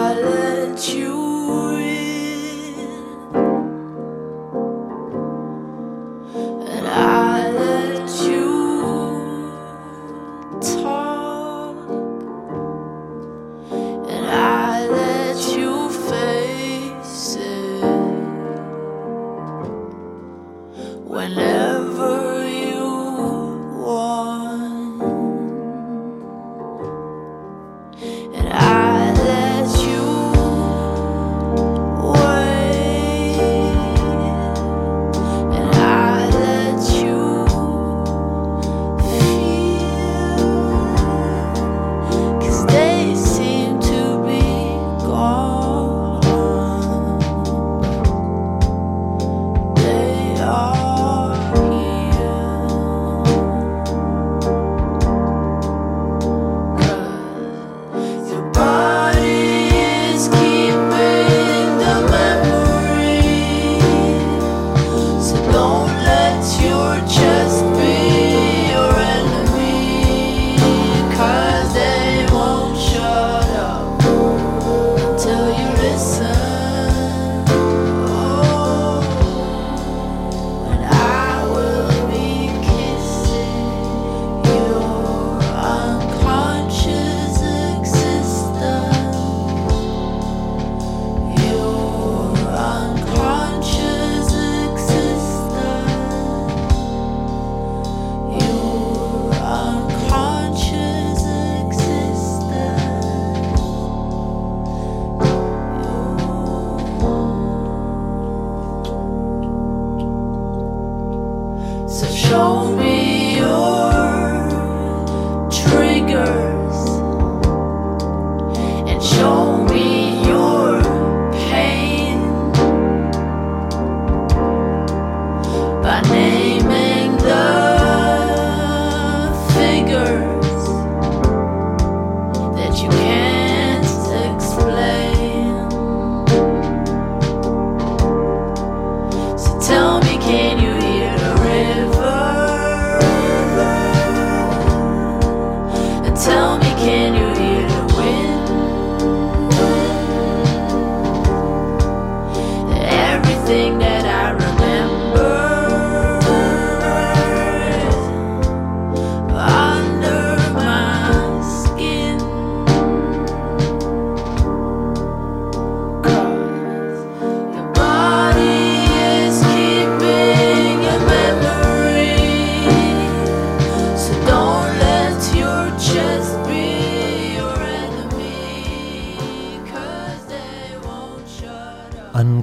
I 0.00 0.14
let 0.14 0.94
you 0.94 1.27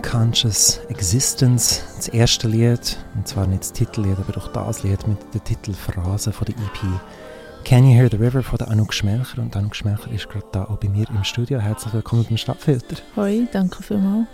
Unconscious 0.05 0.79
Existence, 0.89 1.81
das 1.97 2.09
erste 2.09 2.47
Lied, 2.47 2.95
und 3.15 3.27
zwar 3.27 3.47
nicht 3.47 3.61
das 3.61 3.73
Titellied, 3.73 4.17
aber 4.19 4.33
doch 4.33 4.53
das 4.53 4.83
Lied 4.83 5.07
mit 5.07 5.17
der 5.33 5.43
Titelphrase 5.43 6.31
von 6.31 6.45
der 6.45 6.55
EP 6.55 7.01
Can 7.63 7.89
You 7.89 7.95
Hear 7.95 8.09
the 8.11 8.17
River 8.17 8.43
von 8.43 8.57
der 8.57 8.67
Anouk 8.67 8.93
Schmelcher. 8.93 9.41
Und 9.41 9.55
Anouk 9.55 9.75
Schmelcher 9.75 10.11
ist 10.11 10.29
gerade 10.29 10.45
da 10.51 10.65
auch 10.65 10.77
bei 10.77 10.89
mir 10.89 11.09
im 11.09 11.23
Studio. 11.23 11.59
Herzlich 11.59 11.91
willkommen 11.91 12.23
beim 12.23 12.37
Stadtfilter. 12.37 12.97
Hoi, 13.15 13.47
danke 13.51 13.81
vielmals. 13.81 14.27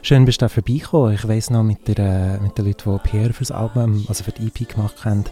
Schön, 0.00 0.24
bist 0.24 0.40
du 0.40 0.46
da 0.46 0.48
vorbeigekommen. 0.48 1.12
Ich 1.12 1.28
weiss 1.28 1.50
noch, 1.50 1.62
mit, 1.62 1.86
der, 1.86 2.40
mit 2.40 2.56
den 2.56 2.64
Leuten, 2.64 2.90
die 2.90 3.08
Pierre 3.10 3.34
fürs 3.34 3.50
Album, 3.50 4.06
also 4.08 4.24
für 4.24 4.32
die 4.32 4.46
EP 4.46 4.66
gemacht 4.66 5.04
haben, 5.04 5.24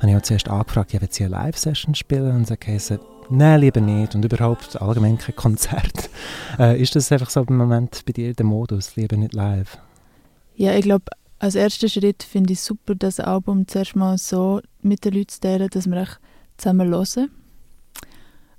habe 0.00 0.10
ich 0.10 0.16
auch 0.16 0.22
zuerst 0.22 0.48
angefragt, 0.48 0.94
ja, 0.94 1.02
wollen 1.02 1.12
sie 1.12 1.24
eine 1.24 1.34
Live-Session 1.34 1.94
spielen? 1.94 2.36
Und 2.36 2.46
sie 2.46 2.54
haben 2.54 3.00
nein, 3.32 3.60
lieber 3.60 3.80
nicht. 3.80 4.14
Und 4.14 4.24
überhaupt 4.24 4.80
allgemein 4.80 5.18
kein 5.18 5.36
Konzert. 5.36 6.10
Äh, 6.58 6.82
ist 6.82 6.94
das 6.94 7.10
einfach 7.10 7.30
so 7.30 7.42
im 7.48 7.56
Moment 7.56 8.02
bei 8.04 8.12
dir 8.12 8.34
der 8.34 8.44
Modus, 8.44 8.94
lieber 8.96 9.16
nicht 9.16 9.32
live? 9.32 9.78
Ja, 10.54 10.74
ich 10.74 10.82
glaube, 10.82 11.06
als 11.38 11.54
erster 11.54 11.88
Schritt 11.88 12.22
finde 12.22 12.52
ich 12.52 12.58
es 12.58 12.66
super, 12.66 12.94
das 12.94 13.20
Album 13.20 13.66
zuerst 13.66 13.96
mal 13.96 14.18
so 14.18 14.60
mit 14.82 15.04
den 15.06 15.14
Leuten 15.14 15.30
zu 15.30 15.40
teilen, 15.40 15.70
dass 15.70 15.86
wir 15.86 15.96
echt 15.96 16.20
zusammen 16.58 16.90
hören. 16.90 17.30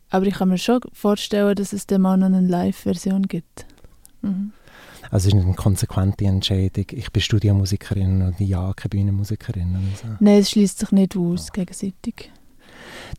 Aber 0.10 0.26
ich 0.26 0.34
kann 0.34 0.50
mir 0.50 0.58
schon 0.58 0.82
vorstellen, 0.92 1.56
dass 1.56 1.72
es 1.72 1.86
dann 1.86 2.02
mal 2.02 2.18
noch 2.18 2.26
eine 2.26 2.42
Live-Version 2.42 3.24
gibt. 3.28 3.68
Mhm. 4.22 4.54
Also 5.12 5.28
es 5.28 5.34
ist 5.34 5.34
nicht 5.36 5.46
eine 5.46 5.56
konsequente 5.56 6.26
Entscheidung, 6.26 6.86
ich 6.92 7.12
bin 7.12 7.22
Studiomusikerin 7.22 8.22
und 8.22 8.40
ja, 8.40 8.74
keine 8.74 8.90
Bühnenmusikerin. 8.90 9.78
So. 10.02 10.08
Nein, 10.20 10.40
es 10.40 10.50
schließt 10.50 10.80
sich 10.80 10.92
nicht 10.92 11.16
aus 11.16 11.52
gegenseitig. 11.52 12.32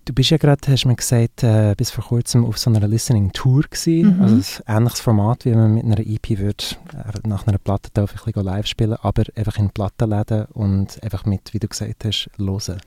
Du 0.05 0.13
bist 0.13 0.31
ja 0.31 0.37
gerade, 0.37 0.61
hast 0.69 0.85
du 0.85 0.89
mir 0.89 0.97
gesagt, 0.97 1.43
äh, 1.43 1.75
bis 1.77 1.91
vor 1.91 2.05
kurzem 2.05 2.45
auf 2.45 2.59
so 2.59 2.71
einer 2.71 2.87
Listening-Tour 2.87 3.63
gewesen. 3.63 4.17
Mhm. 4.17 4.23
Also 4.23 4.63
ein 4.67 4.77
ähnliches 4.77 5.01
Format, 5.01 5.45
wie 5.45 5.55
man 5.55 5.75
mit 5.75 5.85
einer 5.85 5.99
EP 5.99 6.39
würde, 6.39 6.65
äh, 6.93 7.27
nach 7.29 7.47
einer 7.47 7.59
Platte 7.59 7.91
darf 7.95 8.15
ich 8.15 8.21
ein 8.21 8.25
bisschen 8.25 8.45
live 8.45 8.67
spielen, 8.67 8.97
aber 9.01 9.25
einfach 9.35 9.59
in 9.59 9.71
Plattenläden 9.71 10.47
und 10.53 11.03
einfach 11.03 11.25
mit, 11.25 11.55
wie 11.55 11.59
du 11.59 11.69
gesagt 11.69 12.05
hast, 12.05 12.29
hören. 12.37 12.81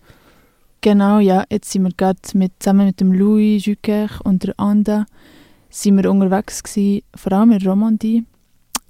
Genau, 0.81 1.19
ja. 1.19 1.43
Jetzt 1.49 1.71
sind 1.71 1.83
wir 1.83 1.91
gerade 1.95 2.19
mit, 2.33 2.53
zusammen 2.59 2.85
mit 2.85 2.99
dem 2.99 3.11
Louis 3.11 3.65
Juker 3.65 4.09
und 4.23 4.43
der 4.43 4.59
Anda 4.59 5.05
sind 5.69 5.97
wir 5.97 6.09
unterwegs 6.09 6.63
gewesen, 6.63 7.03
vor 7.15 7.31
allem 7.33 7.51
in 7.51 7.67
Romandie 7.67 8.25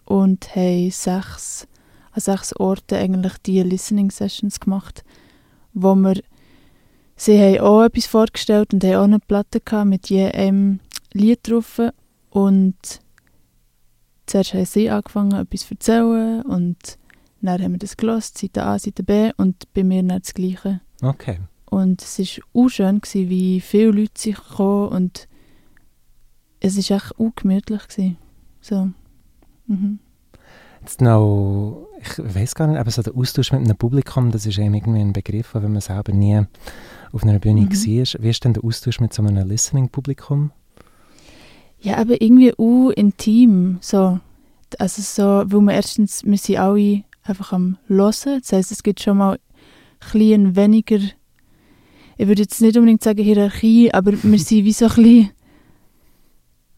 und 0.05 0.55
haben 0.55 0.91
sechs, 0.91 1.67
an 2.11 2.21
sechs 2.21 2.53
Orten 2.57 2.95
eigentlich 2.95 3.33
die 3.45 3.61
Listening 3.63 4.11
Sessions 4.11 4.59
gemacht, 4.59 5.03
wo 5.73 5.95
wir 5.95 6.15
sie 7.17 7.39
haben 7.39 7.59
auch 7.59 7.83
etwas 7.83 8.05
vorgestellt 8.05 8.73
und 8.73 8.83
haben 8.83 8.95
auch 8.95 9.03
eine 9.03 9.19
Platte 9.19 9.59
gehabt 9.59 9.89
mit 9.89 10.09
je 10.09 10.31
einem 10.31 10.79
Lied 11.11 11.39
drauf 11.43 11.81
und 12.29 12.75
zuerst 14.27 14.53
haben 14.53 14.65
sie 14.65 14.89
angefangen 14.89 15.33
etwas 15.33 15.61
zu 15.61 15.73
erzählen 15.73 16.41
und 16.43 16.97
dann 17.41 17.61
haben 17.61 17.73
wir 17.73 17.79
das 17.79 17.97
gelost, 17.97 18.37
Seite 18.37 18.63
A, 18.63 18.79
Seite 18.79 19.03
B 19.03 19.31
und 19.37 19.71
bei 19.73 19.83
mir 19.83 20.03
dann 20.03 20.19
das 20.19 20.33
Gleiche. 20.33 20.81
Okay. 21.01 21.39
Und 21.65 22.01
es 22.01 22.19
war 22.19 22.43
auch 22.53 22.69
schön, 22.69 23.01
gewesen, 23.01 23.29
wie 23.29 23.61
viele 23.61 23.91
Leute 23.91 24.19
sich 24.19 24.37
kamen 24.55 24.89
und 24.89 25.27
es 26.59 26.89
war 26.89 26.97
echt 26.97 27.19
auch 27.19 27.35
gemütlich. 27.35 27.87
Gewesen. 27.87 28.17
So. 28.61 28.89
Mhm. 29.67 29.99
Jetzt 30.81 31.01
noch, 31.01 31.87
ich 32.01 32.17
weiß 32.17 32.55
gar 32.55 32.67
nicht, 32.67 32.79
aber 32.79 32.89
so 32.91 33.01
der 33.01 33.15
Austausch 33.15 33.51
mit 33.51 33.61
einem 33.61 33.77
Publikum, 33.77 34.31
das 34.31 34.45
ist 34.45 34.57
einem 34.59 34.73
irgendwie 34.73 35.01
ein 35.01 35.13
Begriff, 35.13 35.53
wenn 35.53 35.73
man 35.73 35.81
selber 35.81 36.13
nie 36.13 36.41
auf 37.17 37.23
einer 37.23 37.39
Bühne 37.39 37.61
Mhm. 37.61 37.69
war. 37.71 38.23
Wie 38.23 38.29
ist 38.29 38.43
denn 38.45 38.53
der 38.53 38.63
Austausch 38.63 38.99
mit 38.99 39.11
so 39.11 39.23
einem 39.23 39.47
Listening-Publikum? 39.47 40.51
Ja, 41.81 41.97
aber 41.97 42.21
irgendwie 42.21 42.53
auch 42.57 42.91
intim. 42.91 43.77
So. 43.81 44.19
Also 44.77 45.01
so, 45.01 45.23
weil 45.51 45.61
wir 45.61 45.73
erstens, 45.73 46.23
wir 46.23 46.37
sind 46.37 46.57
alle 46.59 47.03
einfach 47.23 47.53
am 47.53 47.77
Hören. 47.87 48.39
Das 48.41 48.51
heisst, 48.51 48.71
es 48.71 48.83
gibt 48.83 49.01
schon 49.01 49.17
mal 49.17 49.39
ein 50.13 50.55
weniger, 50.55 50.99
ich 52.17 52.27
würde 52.27 52.43
jetzt 52.43 52.61
nicht 52.61 52.77
unbedingt 52.77 53.03
sagen 53.03 53.23
Hierarchie, 53.23 53.91
aber 53.93 54.11
wir 54.23 54.39
sind 54.39 54.65
wie 54.65 54.73
so 54.73 54.85
ein 54.85 54.93
bisschen 54.95 55.29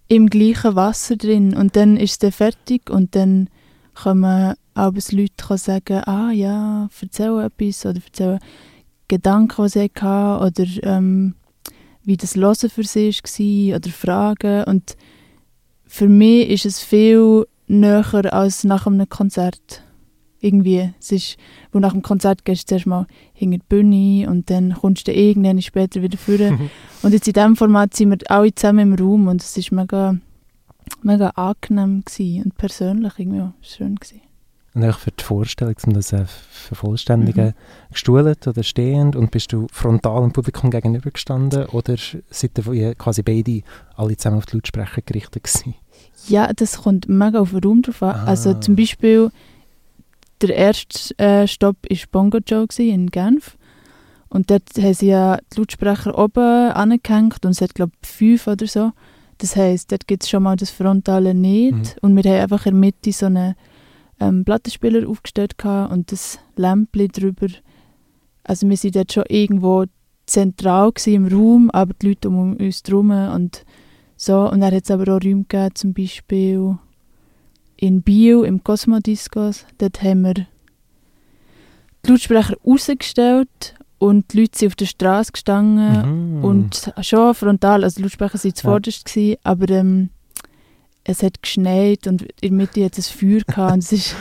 im 0.08 0.28
gleichen 0.30 0.76
Wasser 0.76 1.18
drin. 1.18 1.54
Und 1.54 1.76
dann 1.76 1.98
ist 1.98 2.12
es 2.12 2.20
dann 2.20 2.32
fertig 2.32 2.90
und 2.90 3.16
dann 3.16 3.50
können 3.94 4.56
auch 4.74 4.94
Leute 5.12 5.58
sagen, 5.58 6.04
ah 6.06 6.32
ja, 6.32 6.88
erzähl 7.02 7.40
etwas 7.42 7.86
oder 7.86 8.00
erzähl 8.06 8.40
Gedanken, 9.10 9.64
die 9.64 9.70
sie 9.70 9.92
hatten 9.94 10.46
oder 10.46 10.66
ähm, 10.84 11.36
wie 12.04 12.16
das 12.16 12.36
Hören 12.36 12.70
für 12.70 12.84
sie 12.84 13.12
war 13.12 13.76
oder 13.76 13.90
Fragen. 13.90 14.64
Und 14.64 14.96
für 15.86 16.08
mich 16.08 16.50
ist 16.50 16.66
es 16.66 16.82
viel 16.82 17.46
näher 17.68 18.34
als 18.34 18.64
nach 18.64 18.88
einem 18.88 19.10
Konzert. 19.10 19.84
Irgendwie. 20.42 20.94
Es 21.02 21.12
ist, 21.12 21.38
wo 21.74 21.80
nach 21.80 21.92
dem 21.92 22.02
Konzert 22.02 22.46
gehst 22.46 22.64
du 22.64 22.68
zuerst 22.68 22.86
mal 22.86 23.08
hinter 23.34 23.58
die 23.58 23.64
Bühne 23.68 24.30
und 24.30 24.50
dann 24.50 24.74
kommst 24.74 25.10
du 25.10 25.12
irgendwann 25.12 25.62
später 25.62 26.02
wieder 26.02 26.18
vor. 26.18 26.38
und 27.02 27.12
jetzt 27.12 27.28
in 27.28 27.34
diesem 27.34 27.58
Format 27.58 27.94
sind 27.94 28.12
wir 28.12 28.32
alle 28.32 28.56
zusammen 28.56 28.94
im 28.94 29.06
Raum 29.06 29.28
und 29.28 29.44
es 29.44 29.58
war 29.58 29.82
mega, 29.82 30.16
mega 31.04 31.30
angenehm 31.32 32.04
und 32.18 32.58
persönlich 32.58 33.14
irgendwie 33.18 33.50
schön 33.62 33.96
gewesen. 33.96 34.29
Und 34.74 34.94
für 34.96 35.12
die 35.12 35.24
Vorstellung, 35.24 35.76
um 35.88 35.94
das 35.94 36.08
zu 36.08 36.26
vervollständigen, 36.52 37.48
Mhm. 37.48 37.54
gestuhlt 37.92 38.48
oder 38.48 38.64
stehend 38.64 39.16
und 39.16 39.32
bist 39.32 39.52
du 39.52 39.68
frontal 39.72 40.22
dem 40.22 40.32
Publikum 40.32 40.70
gegenüber 40.70 41.10
gestanden 41.12 41.66
oder 41.68 41.96
seid 42.30 42.52
ihr 42.72 42.96
quasi 42.96 43.24
beide 43.24 43.62
alle 43.96 44.16
zusammen 44.16 44.38
auf 44.38 44.46
die 44.46 44.58
Lautsprecher 44.58 45.02
gerichtet 45.02 45.44
gewesen? 45.44 45.76
Ja, 46.28 46.52
das 46.54 46.84
kommt 46.84 47.10
mega 47.10 47.40
auf 47.40 47.52
den 47.52 47.64
Raum 47.64 47.82
drauf 47.82 48.04
an. 48.04 48.16
Ah. 48.16 48.26
Also 48.26 48.54
zum 48.54 48.76
Beispiel, 48.76 49.32
der 50.42 50.56
erste 50.56 51.18
äh, 51.18 51.48
Stopp 51.48 51.78
war 51.90 51.98
Bongo 52.12 52.38
Joe 52.46 52.68
in 52.78 53.08
Genf. 53.08 53.58
Und 54.30 54.52
dort 54.52 54.70
haben 54.78 54.94
sie 54.94 55.08
ja 55.08 55.40
die 55.52 55.58
Lautsprecher 55.58 56.18
oben 56.18 56.72
angehängt 56.72 57.44
und 57.46 57.52
es 57.52 57.62
hat, 57.62 57.74
glaube 57.74 57.94
ich, 58.04 58.08
fünf 58.08 58.46
oder 58.46 58.68
so. 58.68 58.92
Das 59.40 59.56
heisst, 59.56 59.92
dort 59.92 60.08
gibt 60.08 60.24
es 60.24 60.30
schon 60.30 60.44
mal 60.44 60.56
das 60.56 60.70
Frontale 60.70 61.34
nicht. 61.34 61.74
Mhm. 61.74 61.84
Und 62.02 62.16
wir 62.16 62.32
haben 62.32 62.42
einfach 62.42 62.66
in 62.68 62.74
der 62.74 62.80
Mitte 62.80 63.12
so 63.12 63.26
einen 63.26 63.56
ähm, 64.20 64.44
Plattenspieler 64.46 65.08
aufgestellt 65.08 65.58
gehabt 65.58 65.92
und 65.94 66.12
das 66.12 66.40
Lämpchen 66.56 67.08
drüber. 67.10 67.48
Also 68.44 68.68
wir 68.70 68.78
sind 68.78 68.96
dort 68.96 69.14
schon 69.14 69.24
irgendwo 69.30 69.86
zentral 70.26 70.92
im 71.06 71.28
Raum, 71.28 71.70
aber 71.72 71.94
die 72.02 72.10
Leute 72.10 72.30
um 72.30 72.56
uns 72.56 72.84
herum 72.86 73.12
und 73.12 73.64
so. 74.16 74.50
Und 74.50 74.62
dann 74.62 74.74
hat 74.74 74.84
es 74.84 74.92
aber 74.92 75.04
auch 75.16 75.22
Räume 75.24 75.46
gegeben, 75.48 75.76
zum 75.76 75.94
Beispiel 75.94 76.78
in 77.78 78.02
Bio, 78.02 78.44
im 78.44 78.64
Cosmodiscos. 78.64 79.66
Dort 79.78 80.02
haben 80.04 80.22
wir 80.24 80.34
die 80.34 82.10
Lautsprecher 82.12 82.56
rausgestellt 82.66 83.76
und 84.00 84.34
die 84.34 84.42
Leute 84.42 84.58
sind 84.58 84.68
auf 84.70 84.76
der 84.76 84.86
Straße 84.86 85.32
gestanden 85.32 86.38
Mhm. 86.38 86.44
und 86.44 86.94
schon 87.02 87.34
frontal, 87.36 87.84
also 87.84 87.98
die 87.98 88.04
Lautsprecher 88.04 88.36
waren 88.36 88.50
Ja. 88.50 88.56
zuvorderst, 88.56 89.06
gewesen, 89.06 89.38
aber 89.44 89.70
ähm, 89.70 90.10
es 91.10 91.24
hat 91.24 91.42
geschneit 91.42 92.06
und 92.08 92.22
in 92.22 92.30
der 92.42 92.52
Mitte 92.52 92.86
hat 92.86 92.98
es 92.98 93.10
Feuer 93.10 93.42
gehabt 93.48 93.74
und 93.74 93.80
es 93.80 93.92
ist, 93.92 94.16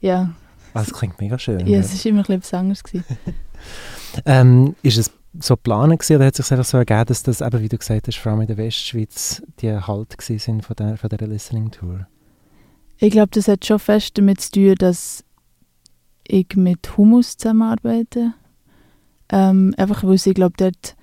ja, 0.00 0.32
Ah, 0.74 0.80
das 0.84 0.92
klingt 0.92 1.18
mega 1.20 1.38
schön. 1.38 1.66
ja, 1.66 1.78
es 1.78 1.92
ist 1.92 2.04
immer 2.06 2.18
ein 2.18 2.22
bisschen 2.22 2.36
etwas 2.36 2.54
anderes 2.54 2.82
gewesen. 2.84 3.04
Ähm, 4.24 4.74
ist 4.82 4.96
es 4.96 5.10
so 5.38 5.54
geplant 5.56 5.98
gewesen, 5.98 6.16
oder 6.16 6.26
hat 6.26 6.38
es 6.38 6.46
sich 6.46 6.52
einfach 6.56 6.64
so 6.70 6.78
ergeben, 6.78 7.04
dass 7.06 7.22
das 7.24 7.40
eben, 7.40 7.60
wie 7.60 7.68
du 7.68 7.76
gesagt 7.76 8.06
hast, 8.06 8.16
vor 8.16 8.32
allem 8.32 8.40
in 8.42 8.46
der 8.46 8.56
Westschweiz 8.56 9.42
die 9.60 9.70
Halt 9.70 10.16
gewesen 10.16 10.38
sind 10.38 10.64
von 10.64 10.76
der, 10.76 10.96
von 10.96 11.10
der 11.10 11.26
Listening 11.28 11.70
Tour? 11.70 12.06
Ich 12.98 13.10
glaube, 13.10 13.28
das 13.32 13.46
hat 13.48 13.66
schon 13.66 13.78
fest 13.78 14.16
damit 14.16 14.40
zu 14.40 14.52
tun, 14.52 14.74
dass 14.78 15.24
ich 16.26 16.46
mit 16.54 16.96
Humus 16.96 17.36
zusammenarbeite. 17.36 18.32
Ähm, 19.30 19.74
einfach 19.76 20.04
weil 20.04 20.16
sie, 20.18 20.32
glaube 20.34 20.54
dort 20.56 20.96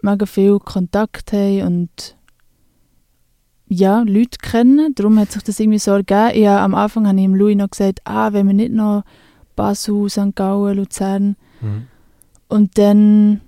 mega 0.00 0.26
viel 0.26 0.58
Kontakt 0.58 1.32
haben 1.32 1.62
und 1.62 2.16
ja, 3.72 4.02
Leute 4.02 4.38
kennen. 4.40 4.94
Darum 4.94 5.18
hat 5.18 5.32
sich 5.32 5.42
das 5.42 5.58
irgendwie 5.58 5.78
so 5.78 5.92
ergeben. 5.92 6.30
Ich, 6.34 6.48
am 6.48 6.74
Anfang 6.74 7.06
habe 7.06 7.18
ich 7.18 7.24
ihm 7.24 7.34
Louis 7.34 7.56
noch 7.56 7.70
gesagt, 7.70 8.00
ah, 8.04 8.32
wenn 8.32 8.46
wir 8.46 8.54
nicht 8.54 8.72
noch 8.72 9.04
Basel, 9.56 10.08
St. 10.08 10.34
Gallen, 10.34 10.76
Luzern. 10.76 11.36
Mhm. 11.60 11.86
Und 12.48 12.78
dann, 12.78 13.40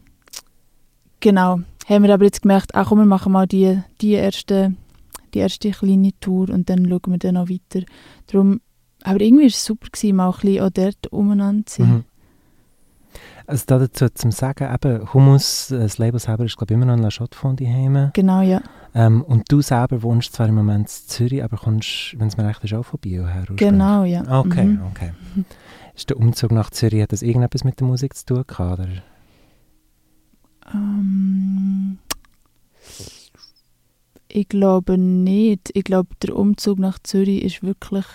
genau, 1.21 1.61
haben 1.87 2.05
wir 2.05 2.15
aber 2.15 2.25
jetzt 2.25 2.43
gemerkt, 2.43 2.75
ach 2.75 2.89
komm, 2.89 2.99
wir 2.99 3.07
machen 3.07 3.33
mal 3.33 3.47
die, 3.47 3.79
die, 4.01 4.13
erste, 4.13 4.75
die 5.35 5.41
erste 5.41 5.71
kleine 5.71 6.13
Tour 6.21 6.49
und 6.49 6.71
dann 6.71 6.89
schauen 6.89 7.13
wir 7.13 7.19
dann 7.19 7.35
noch 7.35 7.49
weiter. 7.49 7.85
Darum, 8.27 8.61
aber 9.03 9.21
irgendwie 9.21 9.45
war 9.45 9.49
es 9.49 9.65
super, 9.65 9.89
gewesen, 9.93 10.17
mal 10.17 10.31
ein 10.31 10.41
bisschen 10.41 10.65
auch 10.65 10.71
dort 10.71 11.13
umeinander 11.13 11.67
zu 11.67 11.83
sein. 11.83 11.93
Mhm. 11.93 12.05
Also 13.47 13.65
da 13.67 13.79
dazu 13.79 14.09
zum 14.09 14.31
Sagen, 14.31 14.73
eben 14.73 15.13
Hummus, 15.13 15.71
äh, 15.71 15.79
das 15.81 15.99
Label 15.99 16.19
selber 16.19 16.45
ist 16.45 16.57
glaube 16.57 16.73
ich 16.73 16.77
immer 16.77 16.87
noch 16.87 16.95
in 16.95 17.03
La 17.03 17.11
Chotte 17.11 17.37
von 17.37 17.57
daheim. 17.57 18.11
Genau, 18.15 18.41
ja. 18.41 18.63
Ähm, 18.95 19.23
und 19.23 19.51
du 19.53 19.61
selber 19.61 20.03
wohnst 20.03 20.33
zwar 20.33 20.49
im 20.49 20.55
Moment 20.55 20.83
in 20.89 21.09
Zürich, 21.09 21.45
aber 21.45 21.57
kommst, 21.59 22.15
wenn 22.19 22.29
es 22.29 22.37
mir 22.37 22.47
recht 22.47 22.65
ist, 22.65 22.73
auch 22.75 22.85
von 22.85 23.01
Bio 23.01 23.27
her. 23.27 23.45
Genau, 23.57 24.05
ja. 24.05 24.23
Okay, 24.41 24.65
Mhm. 24.65 24.83
okay. 24.91 25.13
Ist 25.95 26.09
der 26.11 26.17
Umzug 26.17 26.53
nach 26.53 26.71
Zürich, 26.71 27.03
hat 27.03 27.13
das 27.13 27.23
irgendetwas 27.23 27.65
mit 27.65 27.79
der 27.81 27.87
Musik 27.87 28.17
zu 28.17 28.25
tun 28.27 28.45
gehabt? 28.47 28.81
Oder? 28.81 28.89
Ähm, 30.73 31.99
ich 34.29 34.49
glaube 34.49 34.99
nicht. 34.99 35.71
Ich 35.75 35.85
glaube, 35.85 36.09
der 36.23 36.37
Umzug 36.37 36.79
nach 36.79 36.99
Zürich 36.99 37.43
ist 37.45 37.63
wirklich 37.63 38.07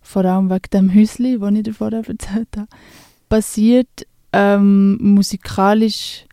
vor 0.00 0.24
allem 0.24 0.50
wegen 0.50 0.70
dem 0.72 0.94
Häusli, 0.94 1.38
das 1.38 1.52
ich 1.52 1.62
dir 1.64 1.74
vorher 1.74 2.08
erzählt 2.08 2.48
habe, 2.56 2.68
passiert. 3.28 4.06
Ähm, 4.32 4.98
musikalisch 5.00 6.26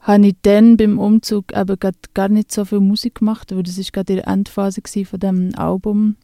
habe 0.00 0.28
ich 0.28 0.36
dann 0.42 0.76
beim 0.76 0.98
Umzug 0.98 1.48
grad 1.48 2.14
gar 2.14 2.28
nicht 2.28 2.52
so 2.52 2.64
viel 2.64 2.80
Musik 2.80 3.16
gemacht, 3.16 3.54
weil 3.54 3.62
das 3.62 3.78
ist 3.78 3.92
gerade 3.92 4.16
der 4.16 4.28
Endphase 4.28 4.80
von 5.04 5.20
dem 5.20 5.54
Album. 5.56 6.16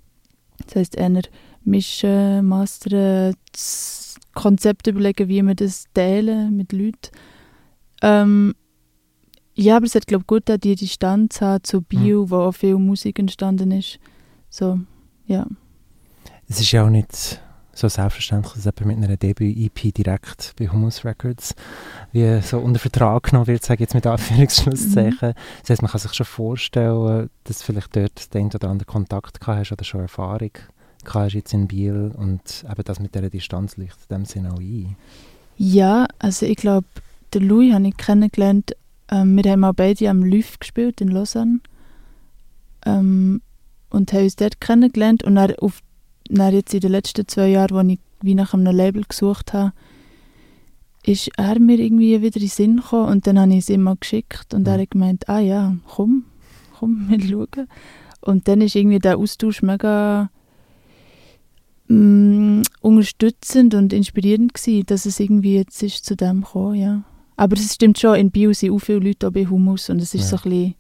Das 0.67 0.77
heisst, 0.77 0.97
eher 0.97 1.23
mischen, 1.65 2.47
mastern, 2.47 3.35
das 3.53 4.17
Konzept 4.35 4.87
überlegen, 4.87 5.29
wie 5.29 5.43
wir 5.43 5.55
das 5.55 5.85
teilen 5.93 6.57
mit 6.57 6.73
Leuten. 6.73 7.11
Ähm, 8.03 8.55
ja, 9.55 9.77
aber 9.77 9.87
es 9.87 9.95
hat, 9.95 10.07
glaube 10.07 10.23
ich, 10.23 10.27
gut 10.27 10.47
getan, 10.47 10.61
die 10.61 10.77
Distanz 10.77 11.41
zu 11.63 11.83
Bio, 11.83 12.31
wo 12.31 12.37
auch 12.37 12.53
viel 12.53 12.77
Musik 12.77 13.19
entstanden 13.19 13.73
ist. 13.73 13.99
So, 14.49 14.81
ja. 15.27 15.47
Es 16.49 16.61
ist 16.61 16.73
ja 16.73 16.85
auch 16.85 16.91
nicht 16.91 17.41
so 17.77 17.89
selbstverständlich, 17.89 18.55
dass 18.55 18.65
jemand 18.65 19.01
mit 19.01 19.09
einer 19.09 19.17
Debüt-EP 19.17 19.95
direkt 19.95 20.55
bei 20.59 20.69
Humus 20.69 21.05
Records 21.05 21.55
wie 22.13 22.41
so 22.41 22.59
unter 22.59 22.81
Vertrag 22.81 23.25
genommen 23.25 23.47
wird, 23.47 23.63
sage 23.63 23.77
ich 23.77 23.81
jetzt 23.81 23.95
mit 23.95 24.07
Anführungsschlusszeichen. 24.07 25.35
Das 25.61 25.71
heisst, 25.71 25.83
man 25.83 25.91
kann 25.91 26.01
sich 26.01 26.15
schon 26.15 26.27
vorstellen, 26.27 27.29
dass 27.45 27.59
du 27.59 27.65
vielleicht 27.65 27.95
dort 27.95 28.35
den 28.35 28.47
oder 28.47 28.69
anderen 28.69 28.87
Kontakt 28.87 29.41
gehabt 29.41 29.61
hast 29.61 29.73
oder 29.73 29.85
schon 29.85 30.01
Erfahrung 30.01 30.51
gehabt 30.53 30.73
hast 31.15 31.35
jetzt 31.35 31.53
in 31.53 31.69
Biel 31.69 32.13
und 32.17 32.65
eben 32.69 32.85
das 32.85 32.99
mit 32.99 33.15
dieser 33.15 33.31
Distanz 33.31 33.77
leuchtet 33.77 34.11
in 34.11 34.17
dem 34.17 34.25
Sinne 34.25 34.53
auch 34.53 34.59
ein. 34.59 34.97
Ja, 35.57 36.07
also 36.19 36.47
ich 36.47 36.57
glaube, 36.57 36.87
den 37.33 37.45
Louis 37.45 37.73
habe 37.73 37.89
ich 37.89 37.97
kennengelernt. 37.97 38.73
Ähm, 39.09 39.37
wir 39.37 39.51
haben 39.51 39.65
auch 39.65 39.75
beide 39.75 40.11
am 40.11 40.25
LÜV 40.25 40.59
gespielt 40.59 41.01
in 41.01 41.09
Lausanne. 41.09 41.61
Ähm, 42.85 43.41
und 43.91 44.13
haben 44.13 44.25
uns 44.25 44.37
dort 44.37 44.61
kennengelernt. 44.61 45.23
Und 45.23 45.37
dann, 45.37 45.55
auf, 45.57 45.81
dann 46.31 46.55
jetzt 46.55 46.75
in 46.75 46.81
den 46.81 46.93
letzten 46.93 47.27
zwei 47.29 47.49
Jahren, 47.49 47.77
als 47.77 47.89
ich 47.89 47.99
wie 48.23 48.35
nach 48.35 48.55
einem 48.55 48.75
Label 48.75 49.03
gesucht 49.09 49.53
habe, 49.53 49.73
ist 51.05 51.31
er 51.37 51.59
mir 51.61 51.79
irgendwie 51.79 52.21
wieder 52.23 52.37
in 52.37 52.43
den 52.43 52.49
Sinn 52.49 52.77
gekommen. 52.77 53.09
Und 53.11 53.27
dann 53.27 53.39
habe 53.39 53.53
ich 53.53 53.59
es 53.59 53.71
ihm 53.71 53.83
mal 53.83 53.97
geschickt. 53.99 54.55
Und 54.55 54.67
er 54.67 54.77
Mhm. 54.77 54.81
hat 54.83 54.91
gemeint, 54.91 55.29
ah 55.29 55.39
ja, 55.39 55.77
komm, 55.89 56.25
komm, 56.79 57.07
wir 57.09 57.21
schauen. 57.21 57.69
Und 58.23 58.49
dann 58.49 58.61
ist 58.61 58.75
irgendwie 58.75 58.99
der 58.99 59.19
Austausch 59.19 59.63
mega 59.63 60.31
mm, 61.89 62.63
unterstützend 62.81 63.75
und 63.75 63.93
inspirierend 63.93 64.55
gewesen, 64.55 64.87
dass 64.87 65.07
es 65.07 65.21
irgendwie 65.21 65.55
jetzt 65.57 65.83
ist 65.83 66.05
zu 66.05 66.17
dem 66.17 66.41
gekommen, 66.43 66.75
ja. 66.77 67.03
Aber 67.37 67.57
es 67.57 67.75
stimmt 67.75 67.99
schon, 67.99 68.17
in 68.17 68.31
Bio 68.31 68.53
sind 68.53 68.73
auch 68.73 68.79
viele 68.79 69.01
Leute 69.01 69.29
auch 69.29 69.33
bei 69.33 69.47
Humus 69.47 69.91
und 69.91 70.01
es 70.01 70.15
ist 70.15 70.31
Ja. 70.31 70.39
so 70.39 70.49
ein 70.49 70.51
bisschen, 70.51 70.75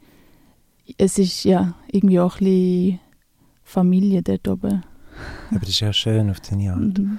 es 0.98 1.18
ist 1.18 1.44
ja 1.44 1.74
irgendwie 1.92 2.18
auch 2.18 2.40
ein 2.40 2.44
bisschen 2.44 3.00
Familie 3.62 4.22
dort 4.22 4.48
oben. 4.48 4.82
Aber 5.50 5.60
das 5.60 5.68
ist 5.70 5.80
ja 5.80 5.92
schön 5.92 6.30
auf 6.30 6.40
den 6.40 6.60
Jahren. 6.60 6.88
Mhm. 6.96 7.18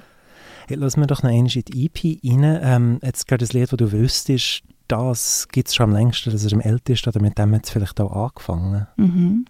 Hey, 0.68 0.76
lass 0.76 0.96
mir 0.96 1.06
doch 1.06 1.22
noch 1.22 1.30
einmal 1.30 1.54
in 1.56 1.62
die 1.64 1.86
EP 1.86 2.20
rein. 2.24 2.58
Ähm, 2.62 2.98
jetzt 3.02 3.26
gerade 3.26 3.44
das 3.44 3.52
Lied, 3.52 3.72
das 3.72 3.76
du 3.76 3.90
wüsstest, 3.92 4.62
das 4.86 5.48
gibt 5.48 5.68
es 5.68 5.74
schon 5.74 5.84
am 5.90 5.92
längsten, 5.96 6.30
das 6.30 6.44
ist 6.44 6.52
am 6.52 6.60
ältesten 6.60 7.08
oder 7.10 7.20
mit 7.20 7.38
dem 7.38 7.54
hat 7.54 7.64
es 7.64 7.70
vielleicht 7.70 8.00
auch 8.00 8.12
angefangen. 8.12 8.86
Mhm. 8.96 9.44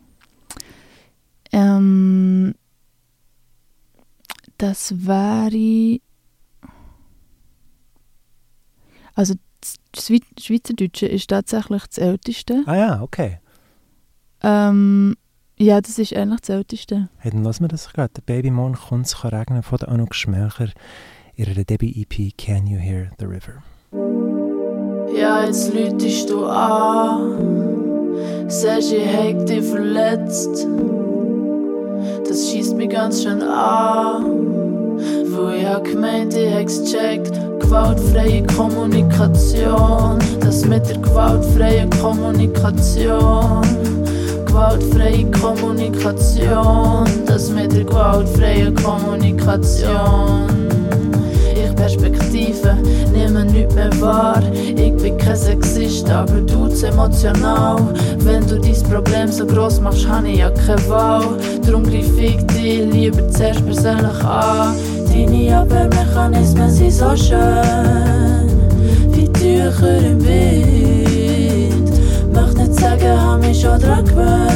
Ähm, 1.52 2.54
das 4.58 5.06
wäre. 5.06 6.00
Also, 9.14 9.34
das 9.60 10.06
Schwei- 10.06 10.20
Schweizerdeutsche 10.40 11.06
ist 11.06 11.28
tatsächlich 11.30 11.82
das 11.86 11.98
älteste. 11.98 12.62
Ah 12.66 12.76
ja, 12.76 13.02
okay. 13.02 13.40
Ähm, 14.42 15.16
Ja, 15.60 15.80
das 15.80 15.98
ist 15.98 16.14
eigentlich 16.14 16.40
das 16.42 16.50
Älteste. 16.50 17.08
Hey, 17.16 17.32
dann 17.32 17.42
lassen 17.42 17.64
wir 17.64 17.68
das 17.68 17.92
gerade. 17.92 18.12
Der 18.14 18.22
Baby 18.22 18.52
Morgen 18.52 18.76
kommt 18.76 19.06
es 19.06 19.16
kann 19.16 19.34
regnen 19.34 19.64
von 19.64 19.78
der 19.78 19.88
Anouk 19.88 20.14
Schmelcher. 20.14 20.68
Ihre 21.34 21.64
Debüt-EP 21.64 22.32
Can 22.38 22.68
You 22.68 22.78
Hear 22.78 23.10
the 23.18 23.24
River? 23.24 23.64
Ja, 25.18 25.44
jetzt 25.44 25.74
lütest 25.74 26.30
du 26.30 26.44
an. 26.46 27.38
Sagst, 28.46 28.92
ich 28.92 29.04
hätte 29.04 29.46
dich 29.46 29.64
verletzt. 29.64 30.64
Das 32.28 32.50
schießt 32.50 32.76
mich 32.76 32.90
ganz 32.90 33.24
schön 33.24 33.42
an. 33.42 34.96
Weil 35.26 35.58
ich 35.58 35.66
hab 35.66 35.82
gemeint, 35.82 36.34
ich 36.34 36.54
hätt's 36.54 36.84
gecheckt. 36.84 37.32
Gewaltfreie 37.58 38.46
Kommunikation. 38.46 40.20
Das 40.38 40.64
mit 40.64 40.88
der 40.88 40.98
gewaltfreien 40.98 41.90
Kommunikation. 41.90 43.66
Gewaltfreie 44.58 45.24
Kommunikation. 45.40 47.04
Das 47.26 47.48
mit 47.48 47.70
der 47.72 47.84
gewaltfreien 47.84 48.74
Kommunikation. 48.74 50.48
Ich 51.54 51.76
Perspektive, 51.76 52.76
nehme 53.12 53.44
nichts 53.44 53.76
mehr 53.76 54.00
wahr. 54.00 54.42
Ich 54.52 54.96
bin 54.96 55.16
kein 55.16 55.36
Sexist, 55.36 56.10
aber 56.10 56.40
du 56.40 56.66
emotional. 56.84 57.76
Wenn 58.18 58.44
du 58.48 58.58
dein 58.58 58.82
Problem 58.90 59.30
so 59.30 59.46
groß 59.46 59.80
machst, 59.80 60.08
habe 60.08 60.28
ich 60.28 60.38
ja 60.38 60.50
keine 60.50 60.88
Wahl. 60.88 61.38
Darum 61.64 61.84
greif 61.84 62.18
ich 62.18 62.44
dich 62.48 62.92
lieber 62.92 63.28
zuerst 63.28 63.64
persönlich 63.64 64.24
an. 64.24 64.74
Deine 65.06 65.56
Abwehrmechanismen 65.56 66.68
sind 66.68 66.92
so 66.92 67.16
schön, 67.16 68.50
wie 69.12 69.28
Tücher 69.28 69.98
im 69.98 70.20
Wind. 70.26 71.92
Möchte 72.32 72.62
nicht 72.62 72.74
sagen, 72.80 73.20
hab 73.20 73.40
mich 73.40 73.60
schon 73.60 73.80
dran 73.80 74.04
gewöhnt. 74.04 74.47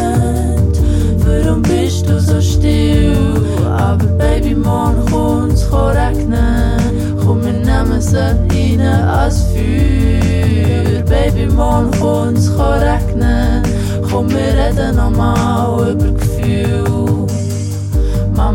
Baby, 4.62 4.68
morgen 4.68 5.06
kommt's 5.10 5.68
kann 5.68 5.96
regnen. 5.96 7.16
Komm, 7.24 7.44
wir 7.44 7.52
nehmen 7.52 8.00
sie 8.00 8.16
rein 8.16 8.80
als 9.08 9.42
Feuer. 9.42 11.02
Baby, 11.02 11.46
morgen 11.52 11.90
kommt's 11.98 12.48
kann 12.56 12.78
regnen. 12.78 13.62
Komm, 14.08 14.30
wir 14.30 14.54
reden 14.54 14.96
nochmal 14.96 15.90
über 15.90 16.12
Gefühl. 16.12 17.01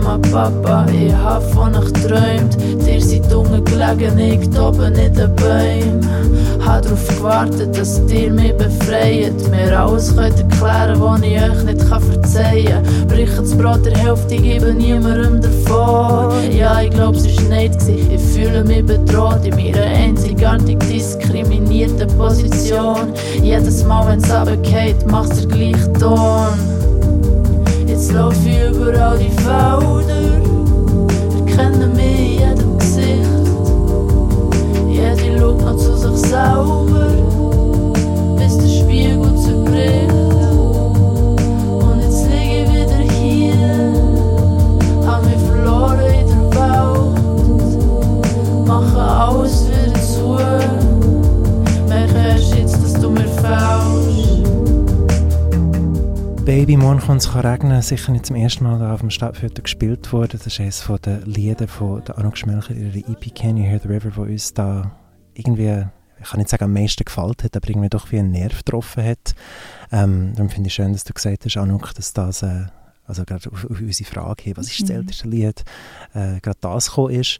Mama, 0.08 0.20
Papa, 0.32 0.86
ich 0.90 1.14
hab 1.14 1.44
von 1.52 1.76
euch 1.76 1.92
geträumt. 1.92 2.56
Dir 2.86 3.02
seid 3.02 3.34
unten 3.34 3.66
gelegen, 3.66 4.18
ich 4.18 4.58
oben 4.58 4.96
in 4.96 5.14
den 5.14 5.36
Bäumen. 5.36 6.08
Hab 6.66 6.84
darauf 6.84 7.08
gewartet, 7.10 7.78
dass 7.78 8.00
ihr 8.10 8.32
mich 8.32 8.56
befreit. 8.56 9.34
Mir 9.52 9.78
alles 9.78 10.16
könnt 10.16 10.40
erklären, 10.40 11.02
was 11.02 11.22
ich 11.22 11.42
euch 11.42 11.64
nicht 11.66 11.82
verzeihen 11.84 12.84
kann. 12.84 13.08
Brich 13.10 13.36
das 13.36 13.58
Brot 13.58 13.86
der 13.86 13.98
Hälfte, 13.98 14.38
gebe 14.38 14.74
niemandem 14.74 15.42
davon. 15.42 16.52
Ja, 16.58 16.80
ich 16.80 16.92
glaub, 16.92 17.16
es 17.16 17.26
war 17.26 17.58
nicht. 17.58 17.78
gewesen. 17.78 18.10
Ich 18.10 18.22
fühle 18.22 18.64
mich 18.64 18.86
bedroht 18.86 19.46
in 19.46 19.56
meiner 19.58 19.88
einzigartig 19.88 20.80
diskriminierten 20.80 22.08
Position. 22.18 23.14
Jedes 23.44 23.84
Mal, 23.84 24.08
wenn's 24.08 24.32
runtergeht, 24.32 25.06
macht's 25.12 25.42
der 25.42 25.48
gleiche 25.50 25.94
Ton. 26.00 26.77
Jetzt 27.98 28.12
lauf 28.12 28.36
ich 28.46 28.60
überall 28.60 29.18
die 29.18 29.32
Felder, 29.42 30.40
erkennen 31.48 31.96
mich 31.96 32.20
in 32.20 32.40
jedem 32.42 32.78
Gesicht. 32.78 33.37
Kommt 57.08 57.22
es 57.22 57.32
kann 57.32 57.46
regnen. 57.46 57.82
Sicher 57.82 58.12
nicht 58.12 58.26
zum 58.26 58.36
ersten 58.36 58.66
Mal 58.66 58.92
auf 58.92 59.00
dem 59.00 59.10
Stadtviertel 59.10 59.64
gespielt 59.64 60.12
worden. 60.12 60.32
Das 60.34 60.46
ist 60.46 60.60
eines 60.60 60.82
von 60.82 61.00
den 61.00 61.22
Lieder 61.22 61.70
von 61.70 62.04
der 62.04 62.18
Anouk 62.18 62.38
Schmelcher, 62.38 62.76
ihre 62.76 62.98
EP 62.98 63.34
Can 63.34 63.56
You 63.56 63.64
Hear 63.64 63.80
the 63.80 63.88
River, 63.88 64.12
wo 64.18 64.24
uns 64.24 64.54
da 64.54 64.92
irgendwie, 65.34 65.86
ich 66.20 66.30
kann 66.30 66.40
nicht 66.40 66.50
sagen 66.50 66.66
am 66.66 66.74
meisten 66.74 67.06
gefallen 67.06 67.36
hat, 67.42 67.56
aber 67.56 67.70
irgendwie 67.70 67.88
doch 67.88 68.12
wie 68.12 68.20
einen 68.20 68.32
Nerv 68.32 68.58
getroffen 68.58 69.06
hat. 69.06 69.36
Ähm, 69.90 70.34
darum 70.36 70.50
finde 70.50 70.68
ich 70.68 70.74
schön, 70.74 70.92
dass 70.92 71.06
du 71.06 71.14
gesagt 71.14 71.46
hast, 71.46 71.56
Anouk, 71.56 71.94
dass 71.94 72.12
das, 72.12 72.44
äh, 72.44 72.66
also 73.06 73.24
gerade 73.24 73.50
auf, 73.54 73.64
auf 73.64 73.80
unsere 73.80 74.10
Frage, 74.10 74.44
hey, 74.44 74.58
was 74.58 74.68
ist 74.68 74.82
das 74.82 74.90
Mhm. 74.90 74.96
älteste 74.96 75.30
Lied, 75.30 75.64
äh, 76.14 76.42
gerade 76.42 76.58
das 76.60 76.90
gekommen 76.90 77.14
ist. 77.14 77.40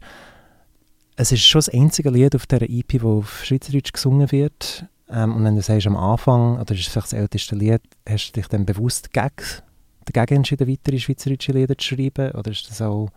Es 1.16 1.30
ist 1.30 1.44
schon 1.44 1.58
das 1.58 1.68
einzige 1.68 2.08
Lied 2.08 2.34
auf 2.34 2.46
dieser 2.46 2.70
EP, 2.70 3.02
wo 3.02 3.18
auf 3.18 3.44
Schweizerdeutsch 3.44 3.92
gesungen 3.92 4.32
wird. 4.32 4.86
Ähm, 5.10 5.36
und 5.36 5.44
wenn 5.44 5.56
du 5.56 5.62
sagst, 5.62 5.86
am 5.86 5.96
Anfang, 5.96 6.60
oder 6.60 6.74
ist 6.74 6.80
es 6.80 6.88
vielleicht 6.88 7.12
das 7.12 7.18
älteste 7.18 7.54
Lied, 7.54 7.80
hast 8.08 8.28
du 8.28 8.40
dich 8.40 8.48
dann 8.48 8.66
bewusst 8.66 9.12
gegen, 9.12 9.30
dagegen 10.04 10.36
entschieden, 10.36 10.68
weitere 10.68 10.98
schweizerische 10.98 11.52
Lieder 11.52 11.76
zu 11.78 11.86
schreiben? 11.86 12.32
Oder 12.32 12.50
ist 12.50 12.68
das 12.68 12.82
auch 12.82 13.08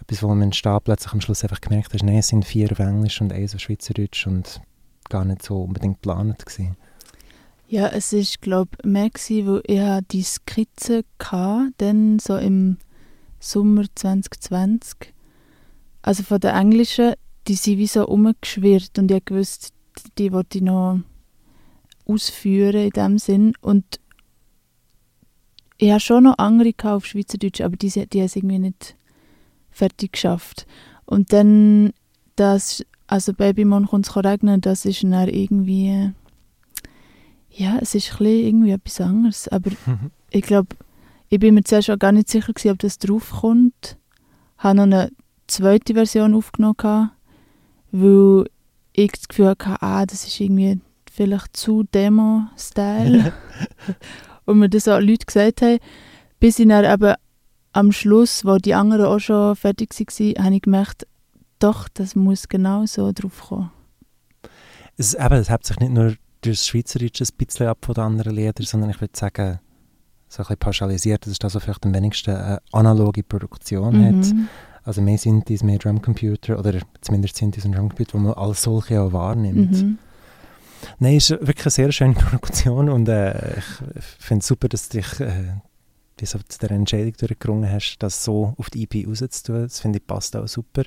etwas, 0.00 0.22
wo 0.22 0.34
man 0.34 0.52
steht, 0.52 0.84
plötzlich 0.84 1.12
am 1.12 1.20
Schluss 1.20 1.42
einfach 1.42 1.60
gemerkt 1.60 1.92
hast, 1.92 2.02
nein, 2.02 2.18
es 2.18 2.28
sind 2.28 2.44
vier 2.44 2.70
auf 2.70 2.78
Englisch 2.78 3.20
und 3.20 3.32
eins 3.32 3.54
auf 3.54 3.60
Schweizerdeutsch 3.60 4.26
und 4.26 4.60
gar 5.08 5.24
nicht 5.24 5.42
so 5.42 5.62
unbedingt 5.62 6.02
geplant 6.02 6.44
gewesen? 6.44 6.76
Ja, 7.68 7.88
es 7.88 8.12
ist 8.12 8.42
glaube 8.42 8.70
ich 8.78 8.84
mehr 8.84 9.10
gewesen, 9.10 9.46
weil 9.46 9.62
ich 9.66 10.06
die 10.08 10.22
Skizze 10.22 11.04
hatte, 11.22 11.72
dann 11.78 12.18
so 12.18 12.36
im 12.36 12.76
Sommer 13.40 13.84
2020. 13.94 15.12
Also 16.02 16.22
von 16.22 16.40
der 16.40 16.54
englischen, 16.54 17.14
die 17.48 17.54
sind 17.54 17.78
wie 17.78 17.86
so 17.86 18.06
umgeschwirrt 18.06 18.98
und 18.98 19.10
ich 19.10 19.30
wusste, 19.30 19.70
die 20.18 20.32
wollte 20.32 20.58
ich 20.58 20.64
noch 20.64 21.00
ausführen 22.06 22.84
in 22.84 22.90
dem 22.90 23.18
Sinn 23.18 23.54
und 23.60 24.00
ich 25.76 25.90
hatte 25.90 26.04
schon 26.04 26.24
noch 26.24 26.38
andere 26.38 26.72
auf 26.84 27.04
Schweizerdeutsch, 27.04 27.60
aber 27.60 27.76
die, 27.76 27.88
die 27.88 28.18
haben 28.20 28.26
es 28.26 28.36
irgendwie 28.36 28.58
nicht 28.58 28.96
fertig 29.70 30.12
geschafft. 30.12 30.66
Und 31.04 31.32
dann 31.32 31.92
das, 32.36 32.84
also 33.08 33.32
Baby 33.32 33.64
Mon 33.64 33.86
kommt 33.86 34.06
es 34.06 34.16
regnen, 34.16 34.60
das 34.60 34.84
ist 34.84 35.02
dann 35.02 35.28
irgendwie 35.28 36.12
ja, 37.56 37.78
es 37.80 37.94
ist 37.94 38.20
ein 38.20 38.26
irgendwie 38.26 38.72
etwas 38.72 39.00
anderes, 39.00 39.48
aber 39.48 39.70
ich 40.30 40.42
glaube, 40.42 40.76
ich 41.28 41.38
bin 41.38 41.54
mir 41.54 41.62
zuerst 41.62 41.90
auch 41.90 41.98
gar 41.98 42.12
nicht 42.12 42.28
sicher 42.28 42.52
gewesen, 42.52 42.72
ob 42.72 42.78
das 42.80 42.98
draufkommt. 42.98 43.96
Ich 44.58 44.64
habe 44.64 44.76
noch 44.76 44.82
eine 44.84 45.10
zweite 45.46 45.94
Version 45.94 46.34
aufgenommen, 46.34 47.10
weil 47.92 48.46
ich 48.92 49.12
das 49.12 49.28
Gefühl 49.28 49.48
hatte, 49.48 49.80
ah, 49.80 50.06
das 50.06 50.26
ist 50.26 50.40
irgendwie 50.40 50.80
vielleicht 51.14 51.56
zu 51.56 51.84
Demo-Style. 51.84 53.32
Und 54.46 54.58
mir 54.58 54.68
das 54.68 54.88
auch 54.88 55.00
Leute 55.00 55.24
gesagt 55.24 55.62
haben, 55.62 55.78
bis 56.40 56.58
ich 56.58 56.68
dann 56.68 56.84
eben 56.84 57.14
am 57.72 57.92
Schluss, 57.92 58.44
wo 58.44 58.56
die 58.56 58.74
anderen 58.74 59.06
auch 59.06 59.18
schon 59.18 59.56
fertig 59.56 59.94
waren, 59.94 60.44
habe 60.44 60.54
ich 60.56 60.62
gemerkt, 60.62 61.06
doch, 61.60 61.88
das 61.88 62.14
muss 62.14 62.48
genau 62.48 62.84
so 62.86 63.12
draufkommen. 63.12 63.70
Es, 64.96 65.14
eben, 65.14 65.34
es 65.34 65.50
hebt 65.50 65.66
sich 65.66 65.78
nicht 65.78 65.92
nur 65.92 66.14
durch 66.42 66.58
das 66.58 66.66
Schweizerische 66.66 67.24
ein 67.24 67.36
bisschen 67.36 67.68
ab 67.68 67.78
von 67.84 67.94
den 67.94 68.04
anderen 68.04 68.34
Liedern, 68.34 68.66
sondern 68.66 68.90
ich 68.90 69.00
würde 69.00 69.16
sagen, 69.16 69.60
so 70.28 70.42
ein 70.42 70.44
bisschen 70.44 70.58
pauschalisiert, 70.58 71.24
das 71.24 71.32
ist 71.32 71.44
das, 71.44 71.54
was 71.54 71.62
vielleicht 71.62 71.86
am 71.86 71.94
wenigsten 71.94 72.34
eine 72.36 72.60
analoge 72.72 73.22
Produktion 73.22 74.04
hat. 74.04 74.34
Mhm. 74.34 74.48
Also 74.82 75.00
mehr 75.00 75.16
Synthes, 75.16 75.62
mehr 75.62 75.78
Drumcomputer 75.78 76.58
oder 76.58 76.80
zumindest 77.00 77.36
Synthes 77.36 77.64
und 77.64 77.72
Drumcomputer, 77.72 78.14
wo 78.14 78.18
man 78.18 78.34
alles 78.34 78.62
solche 78.62 79.00
auch 79.00 79.12
wahrnimmt. 79.12 79.82
Mhm. 79.82 79.98
Nein, 80.98 81.16
es 81.16 81.30
ist 81.30 81.46
wirklich 81.46 81.66
eine 81.66 81.70
sehr 81.70 81.92
schöne 81.92 82.14
Produktion 82.14 82.88
und 82.88 83.08
äh, 83.08 83.58
ich 83.58 84.04
finde 84.18 84.40
es 84.40 84.46
super, 84.46 84.68
dass 84.68 84.88
du 84.88 84.98
dich 84.98 85.20
äh, 85.20 85.54
so 86.22 86.38
zu 86.38 86.58
der 86.58 86.70
Entscheidung 86.70 87.12
durchgerungen 87.14 87.70
hast, 87.70 87.98
das 87.98 88.24
so 88.24 88.54
auf 88.56 88.70
die 88.70 88.84
EP 88.84 89.06
rauszutun. 89.06 89.62
Das 89.62 89.80
finde 89.80 89.98
ich 89.98 90.06
passt 90.06 90.36
auch 90.36 90.48
super. 90.48 90.84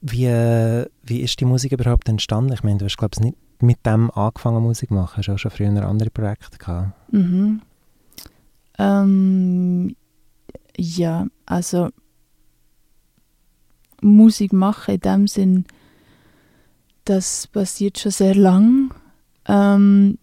Wie, 0.00 0.26
äh, 0.26 0.86
wie 1.02 1.20
ist 1.20 1.40
die 1.40 1.44
Musik 1.44 1.72
überhaupt 1.72 2.08
entstanden? 2.08 2.52
Ich 2.52 2.62
meine, 2.62 2.78
du 2.78 2.84
hast 2.84 2.96
glaube 2.96 3.14
ich 3.14 3.20
nicht 3.20 3.36
mit 3.60 3.84
dem 3.86 4.10
angefangen 4.10 4.62
Musik 4.62 4.88
zu 4.88 4.94
machen, 4.94 5.16
hast 5.16 5.28
auch 5.28 5.38
schon 5.38 5.50
früher 5.50 5.86
andere 5.86 6.10
Projekte 6.10 6.58
gehabt. 6.58 6.92
Mhm. 7.12 7.62
Ähm, 8.78 9.96
ja, 10.76 11.26
also 11.46 11.88
Musik 14.02 14.52
machen 14.52 14.94
in 14.94 15.00
dem 15.00 15.26
Sinn, 15.26 15.64
das 17.06 17.46
passiert 17.46 17.98
schon 17.98 18.12
sehr 18.12 18.34
lang. 18.34 18.92
Ähm, 19.46 20.18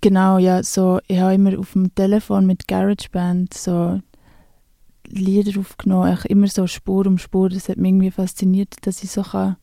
genau, 0.00 0.38
ja, 0.38 0.62
so, 0.62 1.00
ich 1.08 1.18
habe 1.18 1.34
immer 1.34 1.58
auf 1.58 1.72
dem 1.72 1.94
Telefon 1.94 2.46
mit 2.46 2.68
GarageBand 2.68 3.52
so 3.52 4.00
Lieder 5.06 5.58
aufgenommen, 5.60 6.08
eigentlich 6.08 6.30
immer 6.30 6.46
so 6.48 6.66
Spur 6.66 7.06
um 7.06 7.18
Spur. 7.18 7.48
Das 7.48 7.68
hat 7.68 7.76
mich 7.76 7.90
irgendwie 7.90 8.10
fasziniert, 8.10 8.74
dass 8.82 9.02
ich 9.02 9.10
so 9.10 9.22
kann, 9.22 9.56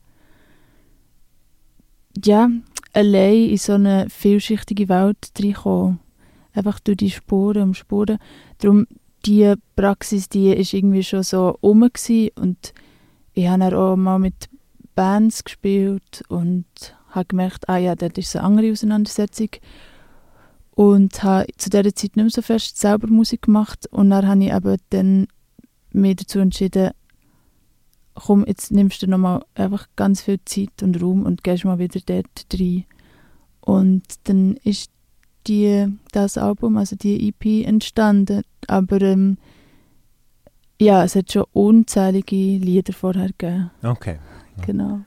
ja, 2.24 2.48
allein 2.92 3.48
in 3.50 3.56
so 3.56 3.72
eine 3.72 4.08
vielschichtige 4.08 4.88
Welt 4.88 5.32
reinkommen. 5.38 6.00
einfach 6.52 6.80
durch 6.80 6.98
die 6.98 7.10
Spuren 7.10 7.62
und 7.62 7.76
Spuren. 7.76 8.18
Darum, 8.58 8.86
die 9.24 9.54
Praxis, 9.76 10.28
die 10.28 10.50
ist 10.52 10.74
irgendwie 10.74 11.02
schon 11.02 11.22
so 11.22 11.50
rum 11.62 11.82
und 11.82 12.74
ich 13.34 13.48
habe 13.48 13.78
auch 13.78 13.96
mal 13.96 14.18
mit 14.18 14.50
Bands 14.94 15.44
gespielt 15.44 16.22
und 16.28 16.66
habe 17.10 17.26
gemerkt, 17.26 17.68
ah 17.68 17.76
ja, 17.76 17.94
das 17.94 18.12
ist 18.16 18.36
eine 18.36 18.44
andere 18.44 18.72
Auseinandersetzung 18.72 19.48
und 20.74 21.22
habe 21.22 21.46
zu 21.58 21.70
dieser 21.70 21.94
Zeit 21.94 22.16
nicht 22.16 22.16
mehr 22.16 22.30
so 22.30 22.42
fest 22.42 22.78
selber 22.78 23.08
Musik 23.08 23.42
gemacht 23.42 23.86
und 23.90 24.10
dann 24.10 24.26
habe 24.26 24.44
ich 24.44 24.52
eben 24.52 24.76
dann 24.90 25.26
mich 25.92 26.16
dazu 26.16 26.38
entschieden, 26.38 26.90
komm, 28.14 28.44
jetzt 28.46 28.72
nimmst 28.72 29.02
du 29.02 29.06
nochmal 29.06 29.44
einfach 29.54 29.86
ganz 29.96 30.22
viel 30.22 30.38
Zeit 30.44 30.82
und 30.82 31.00
Raum 31.02 31.24
und 31.24 31.44
gehst 31.44 31.64
mal 31.64 31.78
wieder 31.78 32.00
dort 32.04 32.46
rein. 32.54 32.84
Und 33.60 34.02
dann 34.24 34.56
ist 34.64 34.90
die, 35.46 35.86
das 36.12 36.38
Album, 36.38 36.76
also 36.76 36.96
die 36.96 37.28
EP 37.28 37.66
entstanden, 37.66 38.42
aber 38.66 39.00
ähm, 39.02 39.38
ja, 40.80 41.04
es 41.04 41.14
hat 41.14 41.32
schon 41.32 41.44
unzählige 41.52 42.36
Lieder 42.36 42.92
vorher 42.92 43.28
gegeben. 43.28 43.70
Okay. 43.82 44.18
Genau. 44.64 45.00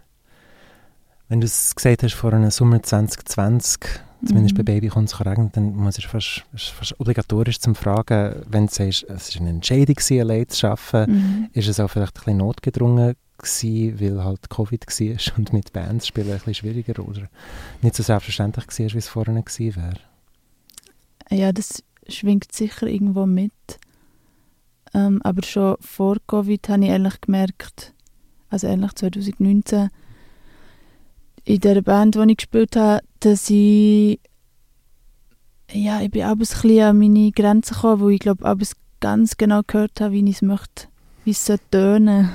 Wenn 1.27 1.41
du 1.41 1.45
es 1.45 1.75
gesagt 1.75 2.03
hast, 2.03 2.13
vor 2.13 2.33
einem 2.33 2.51
Sommer 2.51 2.81
2020, 2.83 3.79
zumindest 4.25 4.53
Mhm. 4.53 4.57
bei 4.57 4.63
Baby 4.63 4.87
kommt 4.89 5.09
es 5.09 5.19
regnen, 5.19 5.51
dann 5.53 5.75
muss 5.75 5.97
ich 5.97 6.07
fast, 6.07 6.43
ist 6.53 6.69
fast 6.69 6.99
obligatorisch 6.99 7.59
zum 7.59 7.73
Fragen, 7.75 8.43
wenn 8.47 8.67
du 8.67 8.71
sagst, 8.73 9.03
es 9.09 9.33
war 9.35 9.41
eine 9.41 9.49
Entscheidung, 9.51 9.95
gewesen, 9.95 10.19
allein 10.21 10.47
zu 10.49 10.67
arbeiten, 10.67 11.11
Mhm. 11.13 11.49
ist 11.53 11.67
es 11.67 11.79
auch 11.79 11.89
vielleicht 11.89 12.15
ein 12.17 12.19
bisschen 12.25 12.37
notgedrungen 12.37 13.15
gewesen, 13.37 13.99
weil 13.99 14.23
halt 14.23 14.49
Covid 14.49 14.85
war 14.85 15.37
und 15.37 15.51
mit 15.53 15.73
Bands 15.73 16.07
spielen 16.07 16.27
ein 16.31 16.35
bisschen 16.37 16.53
schwieriger 16.53 17.03
oder 17.03 17.27
nicht 17.81 17.95
so 17.95 18.03
selbstverständlich 18.03 18.65
war, 18.67 18.93
wie 18.93 18.97
es 18.97 19.07
vorher 19.07 19.33
gewesen 19.41 19.75
wäre? 19.75 19.99
Ja, 21.31 21.51
das 21.51 21.83
schwingt 22.07 22.51
sicher 22.53 22.85
irgendwo 22.87 23.25
mit. 23.25 23.51
Ähm, 24.93 25.21
aber 25.23 25.43
schon 25.43 25.75
vor 25.81 26.17
Covid 26.27 26.69
habe 26.69 26.83
ich 26.83 26.89
ehrlich 26.89 27.19
gemerkt, 27.19 27.93
also 28.49 28.67
ehrlich 28.67 28.93
2019, 28.93 29.89
in 31.45 31.59
der 31.59 31.81
Band, 31.81 32.15
die 32.15 32.31
ich 32.31 32.37
gespielt 32.37 32.75
habe, 32.75 33.01
dass 33.19 33.49
ich 33.49 34.19
ja, 35.71 36.01
ich 36.01 36.11
bin 36.11 36.23
abends 36.23 36.55
ein 36.55 36.61
bisschen 36.61 36.83
an 36.83 36.99
meine 36.99 37.31
Grenzen 37.31 37.73
gekommen, 37.73 38.01
wo 38.01 38.09
ich 38.09 38.19
glaube, 38.19 38.45
abends 38.45 38.75
ganz 38.99 39.37
genau 39.37 39.61
gehört 39.65 39.99
habe, 39.99 40.13
wie 40.13 40.29
ich 40.29 40.37
es 40.37 40.41
möchte, 40.41 40.87
wie 41.23 41.31
es 41.31 41.45
soll 41.45 41.59
tönen. 41.71 42.29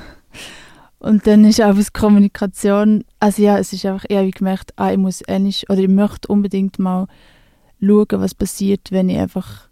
Und 0.98 1.26
dann 1.26 1.44
ist 1.44 1.60
abends 1.60 1.92
Kommunikation, 1.92 3.04
also 3.20 3.42
ja, 3.42 3.58
es 3.58 3.72
ist 3.72 3.86
einfach, 3.86 4.04
ich 4.08 4.16
habe 4.16 4.30
gemerkt, 4.30 4.72
ah, 4.76 4.92
ich 4.92 4.98
muss 4.98 5.26
eigentlich, 5.26 5.68
oder 5.70 5.80
ich 5.80 5.88
möchte 5.88 6.28
unbedingt 6.28 6.78
mal 6.78 7.06
schauen, 7.80 8.20
was 8.20 8.34
passiert, 8.34 8.92
wenn 8.92 9.08
ich 9.08 9.18
einfach 9.18 9.68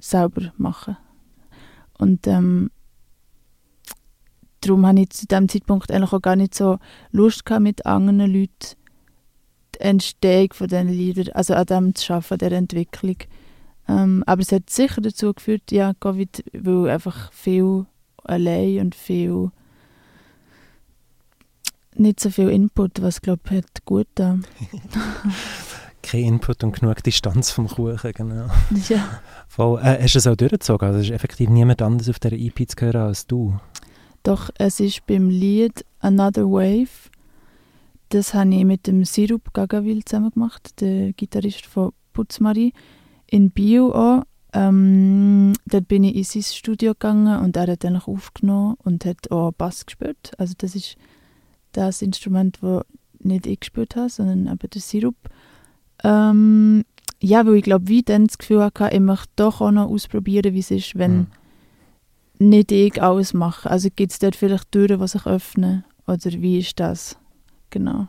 selber 0.00 0.52
mache. 0.56 0.96
Und 1.98 2.26
ähm, 2.26 2.70
darum 4.62 4.86
habe 4.86 5.00
ich 5.00 5.10
zu 5.10 5.26
diesem 5.26 5.48
Zeitpunkt 5.48 5.90
eigentlich 5.90 6.12
auch 6.12 6.22
gar 6.22 6.36
nicht 6.36 6.54
so 6.54 6.78
Lust 7.10 7.44
gehabt, 7.44 7.62
mit 7.62 7.86
anderen 7.86 8.20
Leuten 8.20 8.76
die 9.74 9.80
Entstehung 9.80 10.52
von 10.52 10.68
diesen 10.68 10.88
Liedern, 10.88 11.34
also 11.34 11.54
an 11.54 11.66
dem 11.66 11.94
zu 11.94 12.12
arbeiten, 12.12 12.34
an 12.34 12.38
dieser 12.38 12.52
Entwicklung. 12.52 13.16
Ähm, 13.88 14.22
aber 14.26 14.42
es 14.42 14.52
hat 14.52 14.70
sicher 14.70 15.00
dazu 15.00 15.32
geführt, 15.32 15.70
ja, 15.70 15.92
Covid, 15.98 16.44
weil 16.52 16.90
einfach 16.90 17.32
viel 17.32 17.86
allein 18.24 18.80
und 18.80 18.94
viel 18.94 19.50
nicht 21.94 22.20
so 22.20 22.30
viel 22.30 22.48
Input, 22.48 23.02
was 23.02 23.20
glaube 23.20 23.42
ich 23.50 23.58
hat 23.58 23.84
gut 23.84 24.06
da. 24.14 24.38
Kein 26.02 26.24
Input 26.24 26.64
und 26.64 26.78
genug 26.78 27.02
Distanz 27.02 27.50
vom 27.50 27.68
Kuchen, 27.68 28.12
genau. 28.12 28.46
ja. 28.88 29.20
Voll. 29.46 29.80
Äh, 29.80 30.02
hast 30.02 30.14
du 30.14 30.18
es 30.18 30.26
auch 30.26 30.34
durchgezogen? 30.34 30.88
Also 30.88 31.00
ist 31.00 31.10
effektiv 31.10 31.48
niemand 31.48 31.80
anders 31.80 32.08
auf 32.08 32.18
dieser 32.18 32.36
EP 32.36 32.68
zu 32.68 32.76
hören 32.84 33.02
als 33.02 33.26
du? 33.26 33.58
Doch 34.22 34.50
es 34.58 34.80
ist 34.80 35.06
beim 35.06 35.28
Lied 35.28 35.84
Another 36.00 36.44
Wave, 36.44 37.10
das 38.10 38.34
habe 38.34 38.54
ich 38.54 38.64
mit 38.64 38.86
dem 38.86 39.04
Sirup 39.04 39.52
Gagavil 39.54 40.04
zusammen 40.04 40.30
gemacht, 40.30 40.80
der 40.80 41.12
Gitarrist 41.14 41.66
von 41.66 41.92
Putzmarie, 42.12 42.72
in 43.26 43.50
Bio 43.50 43.92
auch. 43.92 44.24
Ähm, 44.52 45.54
dort 45.64 45.88
bin 45.88 46.04
ich 46.04 46.14
in 46.14 46.24
sein 46.24 46.42
Studio 46.42 46.92
gegangen 46.92 47.42
und 47.42 47.56
er 47.56 47.68
hat 47.68 47.84
dann 47.84 47.96
auch 47.96 48.06
aufgenommen 48.06 48.76
und 48.84 49.06
hat 49.06 49.30
auch 49.30 49.52
Bass 49.52 49.86
gespielt. 49.86 50.32
Also 50.36 50.52
das 50.58 50.74
ist 50.74 50.96
das 51.72 52.02
Instrument, 52.02 52.58
das 52.60 52.84
nicht 53.20 53.46
ich 53.46 53.60
gespielt 53.60 53.96
habe, 53.96 54.10
sondern 54.10 54.46
eben 54.46 54.70
der 54.70 54.80
Sirup. 54.80 55.16
Ähm, 56.04 56.84
ja, 57.20 57.46
weil 57.46 57.54
ich 57.54 57.62
glaube, 57.62 57.88
wie 57.88 58.02
dann 58.02 58.26
das 58.26 58.36
Gefühl 58.36 58.62
hatte, 58.62 58.90
ich 58.92 59.00
möchte 59.00 59.30
doch 59.36 59.62
auch 59.62 59.70
noch 59.70 59.88
ausprobieren, 59.88 60.52
wie 60.52 60.58
es 60.58 60.70
ist, 60.70 60.98
wenn 60.98 61.16
Mhm. 61.16 61.26
Nicht 62.48 62.72
ich 62.72 63.02
alles 63.02 63.34
mache. 63.34 63.70
Also 63.70 63.88
gibt 63.94 64.12
es 64.12 64.18
dort 64.18 64.36
vielleicht 64.36 64.70
Türen, 64.72 65.00
die 65.00 65.08
sich 65.08 65.26
öffnen? 65.26 65.84
Oder 66.06 66.32
wie 66.32 66.58
ist 66.58 66.78
das? 66.80 67.16
Genau. 67.70 68.08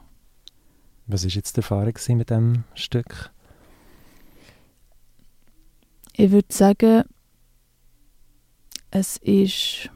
Was 1.08 1.24
war 1.24 1.32
jetzt 1.32 1.56
die 1.56 1.62
Erfahrung 1.62 1.94
mit 2.18 2.30
diesem 2.30 2.64
Stück? 2.76 3.32
Ich 6.16 6.32
würde 6.32 6.48
sagen, 6.50 7.04
es 8.92 9.18
ist 9.18 9.90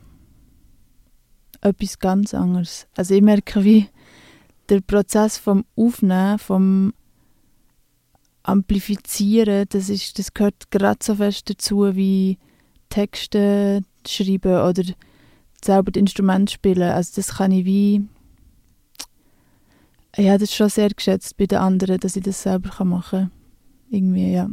etwas 1.62 2.00
ganz 2.00 2.34
anderes. 2.34 2.88
Also 2.96 3.14
ich 3.14 3.22
merke, 3.22 3.64
wie 3.64 3.88
der 4.70 4.82
Prozess 4.82 5.38
vom 5.38 5.66
Aufnehmen, 5.76 6.40
vom 6.40 6.94
Amplifizieren, 8.44 9.66
das, 9.70 9.90
ist, 9.90 10.18
das 10.20 10.34
gehört 10.34 10.72
gerade 10.72 11.00
so 11.04 11.16
fest 11.16 11.50
dazu, 11.50 11.96
wie 11.96 12.38
Texte 12.90 13.82
schreiben 14.10 14.62
oder 14.62 14.84
selber 15.64 15.92
das 15.92 16.00
Instrument 16.00 16.52
spielen. 16.52 16.90
Also 16.92 17.14
das 17.16 17.36
kann 17.38 17.52
ich 17.52 17.66
wie... 17.66 18.08
Ich 20.16 20.28
habe 20.28 20.40
das 20.40 20.54
schon 20.56 20.70
sehr 20.70 20.90
geschätzt 20.90 21.38
bei 21.38 21.46
den 21.46 21.60
anderen, 21.60 22.00
dass 22.00 22.16
ich 22.16 22.24
das 22.24 22.42
selber 22.42 22.84
machen 22.86 23.20
kann. 23.20 23.32
Irgendwie, 23.92 24.34
ja. 24.34 24.50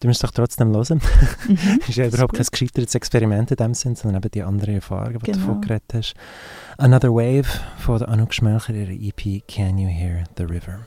Du 0.00 0.06
musst 0.08 0.22
doch 0.22 0.30
trotzdem 0.30 0.68
hören. 0.74 1.00
Mhm. 1.48 1.58
Es 1.82 1.88
ist 1.90 1.96
ja 1.96 2.04
Das 2.04 2.14
überhaupt 2.14 2.32
gut. 2.34 2.38
kein 2.40 2.46
gescheitertes 2.50 2.94
Experiment 2.94 3.50
in 3.50 3.56
dem 3.56 3.74
Sinn, 3.74 3.96
sondern 3.96 4.22
eben 4.22 4.30
die 4.30 4.42
andere 4.42 4.74
Erfahrung, 4.74 5.14
die 5.14 5.18
du 5.18 5.32
Genau. 5.32 5.38
davon 5.46 5.60
geredet 5.60 5.92
hast. 5.92 6.14
Another 6.78 7.10
Wave 7.12 7.48
von 7.78 7.98
der 7.98 8.08
Anouk 8.08 8.32
Schmelcher, 8.32 8.72
ihrer 8.74 8.92
EP 8.92 9.42
Can 9.48 9.76
You 9.76 9.88
Hear 9.88 10.24
the 10.36 10.44
River? 10.44 10.86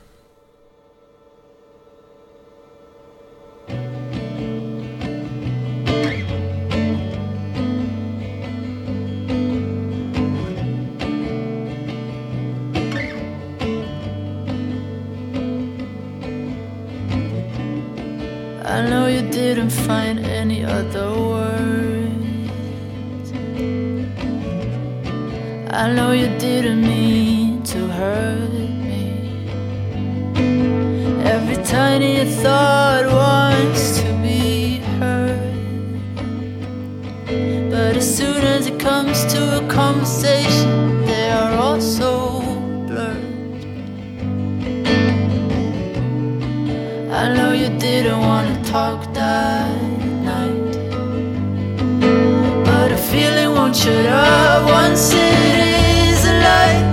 I 18.82 18.88
know 18.88 19.06
you 19.06 19.22
didn't 19.30 19.70
find 19.70 20.18
any 20.26 20.64
other 20.64 21.08
words. 21.12 22.12
I 25.70 25.92
know 25.94 26.10
you 26.10 26.26
didn't 26.40 26.82
mean 26.82 27.62
to 27.62 27.86
hurt 27.86 28.50
me. 28.50 29.46
Every 31.22 31.62
tiny 31.62 32.24
thought 32.24 33.06
wants 33.06 34.00
to 34.00 34.08
be 34.20 34.78
heard. 34.98 35.54
But 37.70 37.96
as 37.96 38.16
soon 38.18 38.42
as 38.42 38.66
it 38.66 38.80
comes 38.80 39.24
to 39.32 39.64
a 39.64 39.68
conversation, 39.68 41.06
they 41.06 41.30
are 41.30 41.54
all 41.54 41.80
talk 48.72 49.12
that 49.12 49.82
night. 50.24 50.72
But 52.64 52.90
a 52.90 52.96
feeling 52.96 53.50
won't 53.54 53.76
shut 53.76 54.06
up 54.06 54.64
once 54.64 55.12
it 55.12 55.56
is 56.08 56.24
alive. 56.24 56.88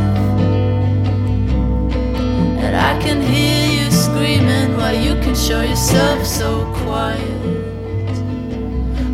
And 2.64 2.76
I 2.76 2.92
can 3.02 3.22
hear 3.22 3.64
you 3.78 3.92
screaming 3.92 4.76
while 4.76 4.94
you 4.94 5.14
can 5.24 5.34
show 5.34 5.62
yourself 5.62 6.26
so 6.26 6.50
quiet. 6.84 7.46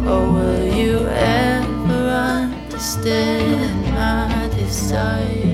Or 0.10 0.22
will 0.36 0.66
you 0.82 1.06
ever 1.08 2.04
understand 2.42 3.94
my 3.94 4.50
desire? 4.58 5.45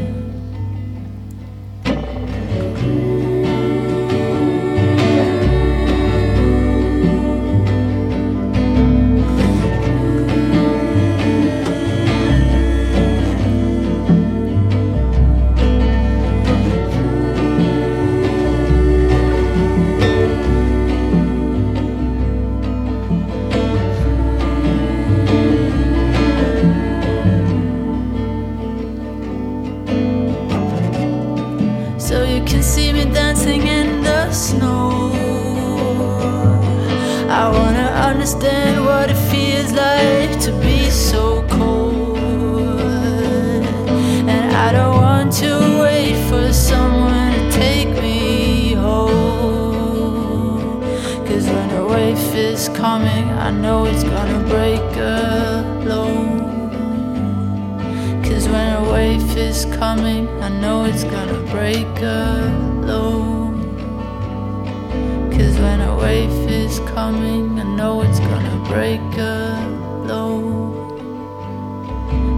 Coming, 67.32 67.60
I 67.60 67.64
know 67.64 68.02
it's 68.02 68.20
gonna 68.20 68.58
break 68.68 69.00
alone. 69.18 70.72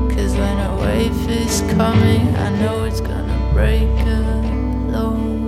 Cause 0.09 0.35
when 0.35 0.57
a 0.59 0.75
wave 0.81 1.29
is 1.29 1.61
coming, 1.75 2.35
I 2.35 2.49
know 2.61 2.85
it's 2.85 3.01
gonna 3.01 3.39
break 3.53 3.89
alone. 4.07 5.41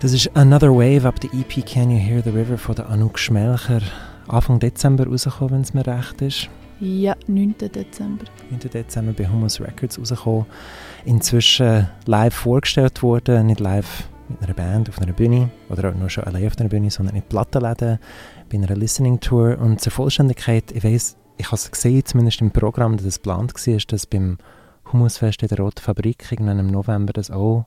Das 0.00 0.12
ist 0.12 0.30
Another 0.34 0.72
Wave 0.72 1.06
ab 1.06 1.20
der 1.20 1.32
EP 1.32 1.64
Can 1.66 1.90
You 1.90 1.98
Hear 1.98 2.22
the 2.22 2.30
River 2.30 2.58
von 2.58 2.76
der 2.76 2.88
Anouk 2.88 3.18
Schmelcher. 3.18 3.80
Anfang 4.28 4.58
Dezember 4.60 5.06
rausgekommen, 5.06 5.54
wenn 5.54 5.60
es 5.62 5.74
mir 5.74 5.86
recht 5.86 6.22
ist. 6.22 6.48
Ja, 6.80 7.16
9. 7.26 7.54
Dezember. 7.58 8.24
9. 8.50 8.60
Dezember 8.70 9.12
bei 9.12 9.28
Humus 9.28 9.60
Records 9.60 9.98
rausgekommen. 9.98 10.46
Inzwischen 11.04 11.88
live 12.04 12.34
vorgestellt 12.34 13.02
worden, 13.02 13.46
nicht 13.46 13.60
live 13.60 14.08
mit 14.28 14.42
einer 14.42 14.54
Band 14.54 14.88
auf 14.88 15.00
einer 15.00 15.12
Bühne 15.12 15.50
oder 15.68 15.90
auch 15.90 15.94
nur 15.94 16.10
schon 16.10 16.24
allein 16.24 16.46
auf 16.48 16.58
einer 16.58 16.68
Bühne, 16.68 16.90
sondern 16.90 17.16
in 17.16 17.22
Plattenläden, 17.22 17.98
bei 18.50 18.58
einer 18.58 18.74
Listening 18.76 19.20
Tour. 19.20 19.56
Und 19.58 19.80
zur 19.80 19.92
Vollständigkeit, 19.92 20.72
ich 20.72 20.84
weiß, 20.84 21.16
ich 21.38 21.46
habe 21.46 21.56
es 21.56 21.70
gesehen, 21.70 22.04
zumindest 22.04 22.40
im 22.40 22.50
Programm, 22.50 22.96
dass 22.96 23.06
es 23.06 23.16
geplant 23.22 23.54
war, 23.54 23.76
dass 23.88 24.06
beim 24.06 24.38
Humusfest 24.92 25.42
in 25.42 25.48
der 25.48 25.58
Roten 25.58 25.80
Fabrik 25.80 26.30
irgendwann 26.30 26.58
im 26.58 26.66
November 26.68 27.12
das 27.12 27.30
auch 27.30 27.66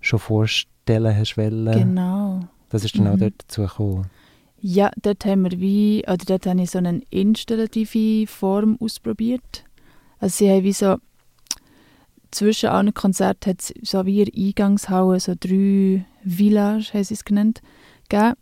schon 0.00 0.18
vorstellen 0.18 1.16
hast 1.16 1.36
wollen. 1.36 1.72
Genau. 1.72 2.40
Das 2.70 2.84
ist 2.84 2.98
dann 2.98 3.06
auch 3.08 3.14
Mhm. 3.14 3.20
dort 3.20 3.34
dazu 3.38 3.62
gekommen. 3.62 4.06
Ja, 4.60 4.90
dort 5.00 5.24
haben 5.24 5.44
wir 5.44 5.60
wie, 5.60 6.02
oder 6.06 6.24
dort 6.26 6.46
habe 6.46 6.60
ich 6.60 6.70
so 6.70 6.78
eine 6.78 7.00
installative 7.10 8.26
Form 8.26 8.76
ausprobiert. 8.80 9.64
Also 10.18 10.38
sie 10.38 10.50
haben 10.50 10.64
wie 10.64 10.72
so, 10.72 10.96
zwischen 12.30 12.68
allen 12.68 12.92
Konzerten 12.92 13.50
hat 13.50 13.60
es 13.60 13.74
so 13.82 14.04
wie 14.04 14.22
eine 14.22 14.46
Eingangshalle, 14.46 15.20
so 15.20 15.34
drei 15.38 16.04
Villages, 16.24 16.92
haben 16.92 17.04
sie 17.04 17.14
es 17.14 17.24
genannt, 17.24 17.60
gegeben. 18.08 18.34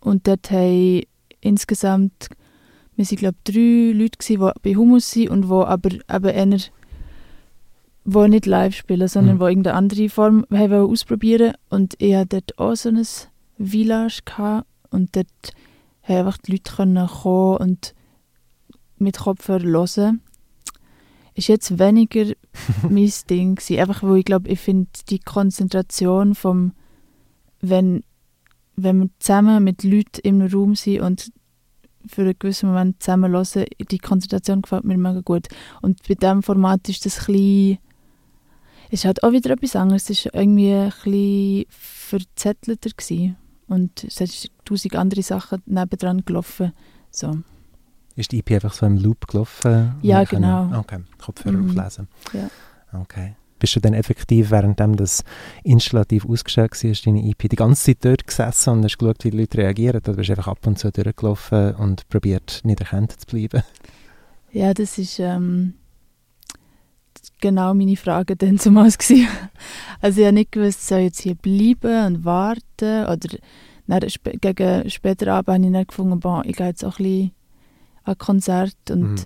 Und 0.00 0.26
dort 0.26 0.50
haben 0.50 1.02
insgesamt, 1.40 2.28
wir 2.96 3.04
sind 3.04 3.18
glaube 3.18 3.38
drei 3.44 3.92
Leute 3.94 4.18
gewesen, 4.18 4.40
die 4.44 4.60
bei 4.70 4.76
Humus 4.76 5.10
sind 5.10 5.30
und 5.30 5.42
die 5.42 5.52
aber 5.52 5.90
eben 5.92 6.52
eher, 6.52 6.58
die 8.06 8.28
nicht 8.28 8.46
live 8.46 8.74
spielen, 8.74 9.08
sondern 9.08 9.36
Mhm. 9.36 9.40
die 9.40 9.46
irgendeine 9.46 9.76
andere 9.76 10.08
Form 10.08 10.46
haben 10.52 10.72
ausprobieren 10.72 11.54
Und 11.70 11.94
ich 11.98 12.14
hatte 12.14 12.42
dort 12.42 12.58
auch 12.58 12.74
so 12.74 12.88
ein 12.88 13.06
Village 13.58 14.20
gehabt 14.24 14.66
und 14.94 15.16
dort 15.16 15.52
haben 16.02 16.16
einfach 16.16 16.38
die 16.38 16.52
Leute 16.52 16.72
können 16.72 17.06
kommen 17.06 17.56
und 17.58 17.94
mit 18.98 19.18
Kopfhörer 19.18 19.62
hören. 19.62 20.20
Ist 21.34 21.48
jetzt 21.48 21.78
weniger 21.78 22.32
mein 22.88 23.12
Ding 23.28 23.56
gewesen. 23.56 23.78
Einfach 23.78 24.02
weil 24.02 24.18
ich 24.18 24.24
glaube, 24.24 24.48
ich 24.48 24.60
finde 24.60 24.88
die 25.10 25.18
Konzentration 25.18 26.34
vom, 26.34 26.72
wenn, 27.60 28.04
wenn 28.76 29.00
wir 29.00 29.08
zusammen 29.18 29.64
mit 29.64 29.82
Leuten 29.82 30.20
im 30.22 30.42
Raum 30.42 30.76
sind 30.76 31.00
und 31.00 31.32
für 32.06 32.22
einen 32.22 32.38
gewissen 32.38 32.68
Moment 32.68 33.02
zusammen 33.02 33.32
hören, 33.32 33.64
die 33.90 33.98
Konzentration 33.98 34.62
gefällt 34.62 34.84
mir 34.84 34.98
mega 34.98 35.20
gut. 35.20 35.48
Und 35.82 36.06
bei 36.06 36.14
diesem 36.14 36.42
Format 36.42 36.88
ist 36.88 37.06
das 37.06 37.28
ein 37.28 37.78
ist 38.90 39.04
halt 39.06 39.24
auch 39.24 39.32
wieder 39.32 39.50
etwas 39.50 39.74
anderes. 39.74 40.08
Es 40.08 40.24
war 40.26 40.34
irgendwie 40.34 40.72
ein 40.72 40.90
bisschen 40.90 41.64
verzettelter 41.70 42.90
gewesen. 42.90 43.36
Und 43.68 44.04
es 44.04 44.16
sind 44.16 44.50
tausend 44.64 44.94
andere 44.96 45.22
Sachen 45.22 45.62
nebendran 45.66 46.24
gelaufen. 46.24 46.72
So. 47.10 47.38
Ist 48.16 48.32
die 48.32 48.38
EP 48.40 48.52
einfach 48.52 48.72
so 48.74 48.86
im 48.86 48.98
Loop 48.98 49.26
gelaufen? 49.26 49.94
Ja, 50.02 50.24
können- 50.24 50.42
genau. 50.42 50.78
Okay, 50.80 50.98
Kopfhörer 51.18 51.56
Mhm. 51.56 51.70
auflesen. 51.78 52.08
Ja. 52.32 52.50
Okay. 53.00 53.34
Bist 53.58 53.76
du 53.76 53.80
dann 53.80 53.94
effektiv, 53.94 54.50
währenddem 54.50 54.94
das 54.96 55.24
installativ 55.62 56.26
ausgestellt 56.28 56.72
war, 56.84 56.92
deine 57.04 57.22
EP, 57.24 57.48
die 57.48 57.56
ganze 57.56 57.84
Zeit 57.86 58.04
dort 58.04 58.26
gesessen 58.26 58.70
und 58.74 58.84
hast 58.84 58.98
geschaut, 58.98 59.24
wie 59.24 59.30
die 59.30 59.38
Leute 59.38 59.58
reagieren? 59.58 59.96
Oder 59.96 60.12
bist 60.12 60.28
du 60.28 60.32
einfach 60.34 60.48
ab 60.48 60.66
und 60.66 60.78
zu 60.78 60.90
durchgelaufen 60.92 61.74
und 61.76 62.06
probiert, 62.08 62.60
nicht 62.64 62.80
erkannt 62.80 63.12
zu 63.18 63.26
bleiben? 63.26 63.62
Ja, 64.52 64.74
das 64.74 64.98
ist 64.98 65.18
ähm, 65.18 65.74
genau 67.44 67.74
meine 67.74 67.96
Frage 67.96 68.36
dann 68.36 68.58
zumal 68.58 68.90
gewesen. 68.90 69.28
Also 70.00 70.20
ich 70.20 70.26
habe 70.26 70.34
nicht 70.34 70.52
gewusst, 70.52 70.86
soll 70.86 70.98
ich 71.00 71.04
jetzt 71.04 71.20
hier 71.20 71.34
bleiben 71.34 72.06
und 72.06 72.24
warten 72.24 73.04
oder 73.04 73.38
dann 73.86 74.02
sp 74.08 74.36
gegen 74.40 74.88
später 74.90 75.32
Abend 75.32 75.54
habe 75.54 75.66
ich 75.66 75.72
dann 75.72 75.86
gefunden, 75.86 76.20
boah, 76.20 76.42
ich 76.44 76.56
gehe 76.56 76.66
jetzt 76.68 76.84
auch 76.84 76.98
ein 76.98 77.04
bisschen 77.04 77.32
an 78.04 78.18
Konzert 78.18 78.90
und 78.90 79.02
Mhm. 79.02 79.16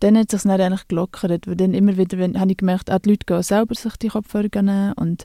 dann 0.00 0.18
hat 0.18 0.32
es 0.32 0.42
sich 0.42 0.50
dann 0.50 0.60
eigentlich 0.60 0.88
gelockert, 0.88 1.46
weil 1.46 1.56
dann 1.56 1.74
immer 1.74 1.96
wieder, 1.96 2.18
wenn, 2.18 2.38
habe 2.38 2.50
ich 2.50 2.58
gemerkt, 2.58 2.90
ah, 2.90 2.98
die 2.98 3.10
Leute 3.10 3.26
gehen 3.26 3.42
selber 3.42 3.74
sich 3.74 3.96
die 3.96 4.08
Kopfhörer 4.08 4.62
nehmen 4.62 4.92
und 4.94 5.24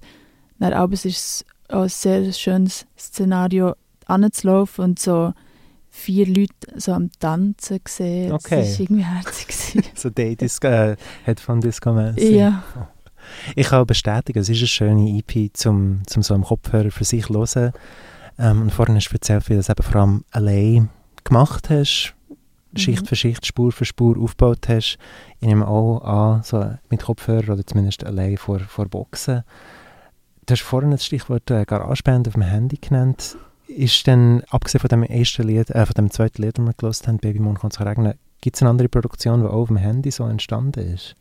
dann 0.60 0.74
abends 0.74 1.06
ist 1.06 1.18
es 1.18 1.46
auch 1.70 1.84
ein 1.84 1.90
sehr 1.90 2.32
schönes 2.32 2.86
Szenario, 2.98 3.74
anzulaufen 4.08 4.84
und 4.86 5.00
so 5.00 5.34
vier 5.96 6.28
Leute 6.28 6.54
so 6.76 6.92
am 6.92 7.10
Tanzen 7.20 7.80
gesehen. 7.84 8.34
Okay. 8.34 8.62
Das 8.62 8.74
war 8.74 8.80
irgendwie 8.82 9.04
herzig. 9.04 9.92
so 9.96 10.10
Day-Disco, 10.10 10.68
äh, 10.68 10.96
Headphone-Disco-mässig. 11.24 12.32
ja. 12.32 12.64
Ich 13.56 13.68
kann 13.70 13.88
bestätigen, 13.88 14.40
es 14.40 14.50
ist 14.50 14.60
eine 14.60 14.68
schöne 14.68 15.18
EP, 15.18 15.50
zum, 15.54 16.02
zum 16.06 16.22
so 16.22 16.36
am 16.36 16.44
Kopfhörer 16.44 16.92
für 16.92 17.06
sich 17.06 17.26
zu 17.26 17.34
hören. 17.34 17.72
Ähm, 18.38 18.62
und 18.64 18.72
vorhin 18.72 18.96
hast 18.96 19.10
du 19.10 19.14
erzählt, 19.16 19.48
wie 19.50 19.54
du 19.54 19.58
das 19.60 19.70
eben 19.70 19.82
vor 19.82 20.02
allem 20.02 20.24
allein 20.32 20.90
gemacht 21.24 21.70
hast, 21.70 22.14
Schicht 22.76 23.04
Mhm. 23.04 23.06
für 23.08 23.16
Schicht, 23.16 23.46
Spur 23.46 23.72
für 23.72 23.86
Spur 23.86 24.18
aufgebaut 24.22 24.68
hast. 24.68 24.98
Ich 25.40 25.48
nehme 25.48 25.66
auch 25.68 26.02
an, 26.02 26.44
so 26.44 26.72
mit 26.90 27.04
Kopfhörer 27.04 27.54
oder 27.54 27.66
zumindest 27.66 28.04
allein 28.04 28.38
vor, 28.38 28.60
vor 28.60 28.86
Boxen. 28.88 29.44
Du 30.46 30.52
hast 30.52 30.62
vorhin 30.62 30.92
das 30.92 31.06
Stichwort 31.06 31.50
äh, 31.50 31.64
Garageband 31.66 32.28
auf 32.28 32.34
dem 32.34 32.44
Handy 32.44 32.78
genannt. 32.78 33.38
Ist 33.68 34.06
denn, 34.08 34.44
abgesehen 34.50 34.82
von 34.82 34.90
dem 34.90 35.04
ersten 35.04 35.44
Lied, 35.48 35.70
äh, 35.72 35.86
von 35.86 35.94
dem 35.96 36.12
zweiten 36.12 36.42
Lied, 36.42 36.58
das 36.58 36.66
wir 36.66 36.74
gehört 36.74 37.08
haben, 37.08 37.18
Baby 37.18 37.40
Moon 37.40 37.58
kann 37.58 37.72
es 37.72 37.80
regnen, 37.80 38.14
gibt 38.42 38.56
es 38.56 38.62
eine 38.62 38.70
andere 38.70 38.90
Produktion, 38.90 39.42
die 39.42 39.48
auch 39.48 39.54
auf 39.54 39.68
dem 39.70 39.78
Handy 39.78 40.12
so 40.12 40.26
entstanden 40.26 40.94
ist? 40.94 41.16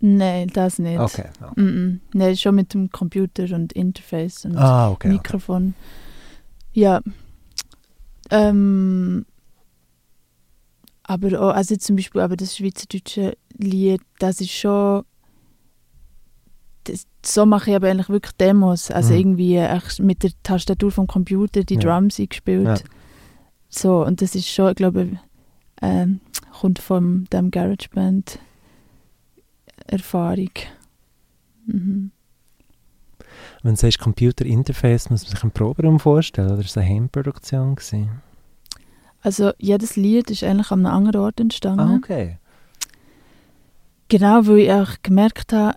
Nein, 0.00 0.48
das 0.52 0.78
nicht. 0.78 0.98
Okay. 0.98 1.24
okay. 1.40 1.60
Mm 1.60 1.66
-mm. 1.66 1.98
Nein, 2.12 2.36
schon 2.36 2.54
mit 2.54 2.74
dem 2.74 2.90
Computer 2.90 3.44
und 3.54 3.72
Interface 3.72 4.44
und 4.44 4.56
Ah, 4.56 4.90
okay. 4.90 5.08
okay. 5.08 5.16
Mikrofon. 5.16 5.74
Ja. 6.72 7.00
Ähm, 8.30 9.24
aber 11.02 11.40
auch, 11.40 11.54
also 11.54 11.76
zum 11.76 11.96
Beispiel 11.96 12.20
aber 12.20 12.36
das 12.36 12.56
schweizerdeutsche 12.56 13.36
Lied, 13.56 14.02
das 14.18 14.40
ist 14.40 14.52
schon 14.52 15.04
so 17.26 17.44
mache 17.46 17.70
ich 17.70 17.76
aber 17.76 17.88
eigentlich 17.90 18.08
wirklich 18.08 18.36
Demos. 18.36 18.90
Also 18.90 19.12
Mhm. 19.12 19.18
irgendwie 19.20 19.56
echt 19.56 20.00
mit 20.00 20.22
der 20.22 20.30
Tastatur 20.42 20.90
vom 20.90 21.06
Computer 21.06 21.64
die 21.64 21.74
Ja. 21.74 21.80
Drums 21.80 22.18
eingespielt. 22.20 22.64
Ja. 22.66 22.76
So, 23.68 24.04
und 24.04 24.22
das 24.22 24.34
ist 24.34 24.48
schon, 24.48 24.68
ich 24.70 24.76
glaube, 24.76 25.18
ähm, 25.82 26.20
kommt 26.60 26.78
von 26.78 27.26
dem 27.32 27.50
GarageBand 27.50 28.38
Erfahrung. 29.86 30.50
Mhm. 31.66 32.10
Wenn 33.62 33.74
du 33.74 33.80
sagst 33.80 33.98
Computer 33.98 34.44
Interface, 34.46 35.10
muss 35.10 35.22
man 35.24 35.30
sich 35.32 35.42
einen 35.42 35.52
Proberaum 35.52 35.98
vorstellen 35.98 36.48
oder 36.48 36.58
war 36.58 36.64
es 36.64 36.76
eine 36.76 36.86
Heimproduktion? 36.88 37.74
gewesen? 37.74 38.22
Also 39.22 39.50
jedes 39.58 39.96
Lied 39.96 40.30
ist 40.30 40.44
eigentlich 40.44 40.70
an 40.70 40.86
einem 40.86 40.94
anderen 40.94 41.20
Ort 41.22 41.40
entstanden. 41.40 41.80
Ah, 41.80 41.96
okay. 41.96 42.38
Genau, 44.08 44.46
weil 44.46 44.58
ich 44.58 44.70
auch 44.72 44.90
gemerkt 45.02 45.52
habe, 45.52 45.76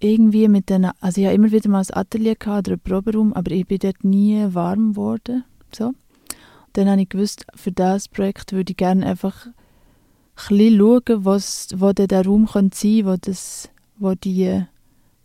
irgendwie 0.00 0.48
mit 0.48 0.70
den, 0.70 0.90
also 1.00 1.20
ich 1.20 1.26
habe 1.26 1.34
immer 1.34 1.50
wieder 1.50 1.68
mal 1.68 1.82
ein 1.82 1.96
Atelier 1.96 2.36
gehabt 2.36 2.68
oder 2.68 2.74
einen 2.74 2.80
Proberaum, 2.80 3.32
aber 3.32 3.50
ich 3.50 3.66
bin 3.66 3.78
dort 3.78 4.04
nie 4.04 4.44
warm 4.50 4.92
geworden. 4.92 5.44
So. 5.74 5.92
Dann 6.72 6.88
habe 6.88 7.02
ich 7.02 7.08
gewusst, 7.08 7.46
für 7.54 7.72
das 7.72 8.08
Projekt 8.08 8.52
würde 8.52 8.72
ich 8.72 8.76
gerne 8.76 9.06
einfach 9.06 9.46
ein 9.46 9.54
bisschen 10.36 10.78
schauen, 10.78 11.24
was, 11.24 11.68
wo 11.76 11.92
der 11.92 12.24
Raum 12.24 12.46
sein 12.46 13.06
wo, 13.06 13.16
das, 13.16 13.68
wo 13.98 14.14
die 14.14 14.64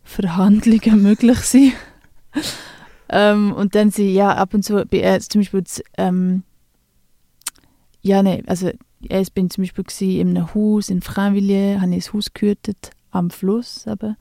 Verhandlungen 0.03 1.01
möglich 1.03 1.39
sind. 1.39 1.73
ähm, 3.09 3.53
und 3.53 3.75
dann 3.75 3.91
sind 3.91 4.09
ja 4.09 4.33
ab 4.33 4.53
und 4.53 4.63
zu, 4.63 4.85
bei, 4.85 5.01
äh, 5.01 5.19
zum 5.19 5.41
Beispiel, 5.41 5.61
das, 5.61 5.83
ähm, 5.97 6.43
ja, 8.01 8.23
nein, 8.23 8.43
also 8.47 8.71
ich 9.01 9.33
bin 9.33 9.49
zum 9.49 9.63
Beispiel 9.63 10.19
in 10.19 10.29
einem 10.29 10.53
Haus 10.53 10.89
in 10.89 11.01
Frainvilliers, 11.01 11.81
habe 11.81 11.95
ich 11.95 12.07
ein 12.07 12.13
Haus 12.13 12.33
gehütet, 12.33 12.91
am 13.11 13.29
Fluss 13.29 13.85
eben. 13.85 14.17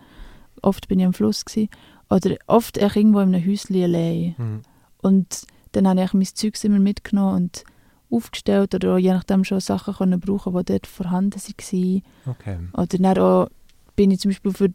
Oft 0.62 0.88
bin 0.88 1.01
ich 1.01 1.07
am 1.07 1.12
Fluss 1.12 1.44
gewesen. 1.44 1.68
Oder 2.09 2.37
oft 2.46 2.83
auch 2.83 2.94
irgendwo 2.94 3.20
in 3.20 3.35
einem 3.35 3.46
Häuschen 3.46 3.83
allein. 3.83 4.35
Mhm. 4.38 4.62
Und 5.01 5.42
dann 5.72 5.88
habe 5.88 6.03
ich 6.03 6.12
mein 6.12 6.27
Zeug 6.27 6.62
immer 6.64 6.79
mitgenommen 6.79 7.37
und 7.37 7.64
aufgestellt 8.11 8.75
oder 8.75 8.94
auch 8.94 8.98
je 8.98 9.12
nachdem 9.12 9.44
schon 9.44 9.61
Sachen 9.61 9.94
können 9.94 10.20
brauchen, 10.20 10.55
die 10.55 10.64
dort 10.64 10.87
vorhanden 10.87 11.40
waren. 11.40 12.03
Okay. 12.27 12.59
Oder 12.75 12.98
dann 12.98 13.18
auch 13.18 13.48
bin 13.96 14.11
ich 14.11 14.20
zum 14.20 14.31
Beispiel 14.31 14.53
für 14.53 14.68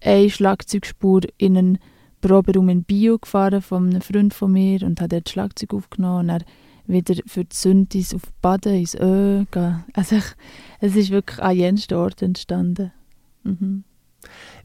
eine 0.00 0.30
Schlagzeugspur 0.30 1.22
in 1.38 1.56
einen 1.56 1.78
Proberaum 2.20 2.68
in 2.68 2.84
Bio 2.84 3.18
gefahren 3.18 3.60
von 3.60 3.90
einem 3.90 4.00
Freund 4.00 4.32
von 4.32 4.52
mir 4.52 4.82
und 4.82 5.00
habe 5.00 5.08
dort 5.08 5.28
Schlagzeug 5.28 5.74
aufgenommen 5.74 6.20
und 6.20 6.28
dann 6.28 6.44
wieder 6.86 7.14
für 7.26 7.44
die 7.44 7.56
Sündis 7.56 8.14
auf 8.14 8.22
Baden 8.40 8.74
ins 8.74 8.94
Ö 8.94 9.44
gehen. 9.50 9.84
Also 9.94 10.16
ich, 10.16 10.24
es 10.80 10.96
ist 10.96 11.10
wirklich 11.10 11.42
an 11.42 11.56
jensten 11.56 11.94
Ort 11.94 12.22
entstanden. 12.22 12.92
Mhm. 13.42 13.84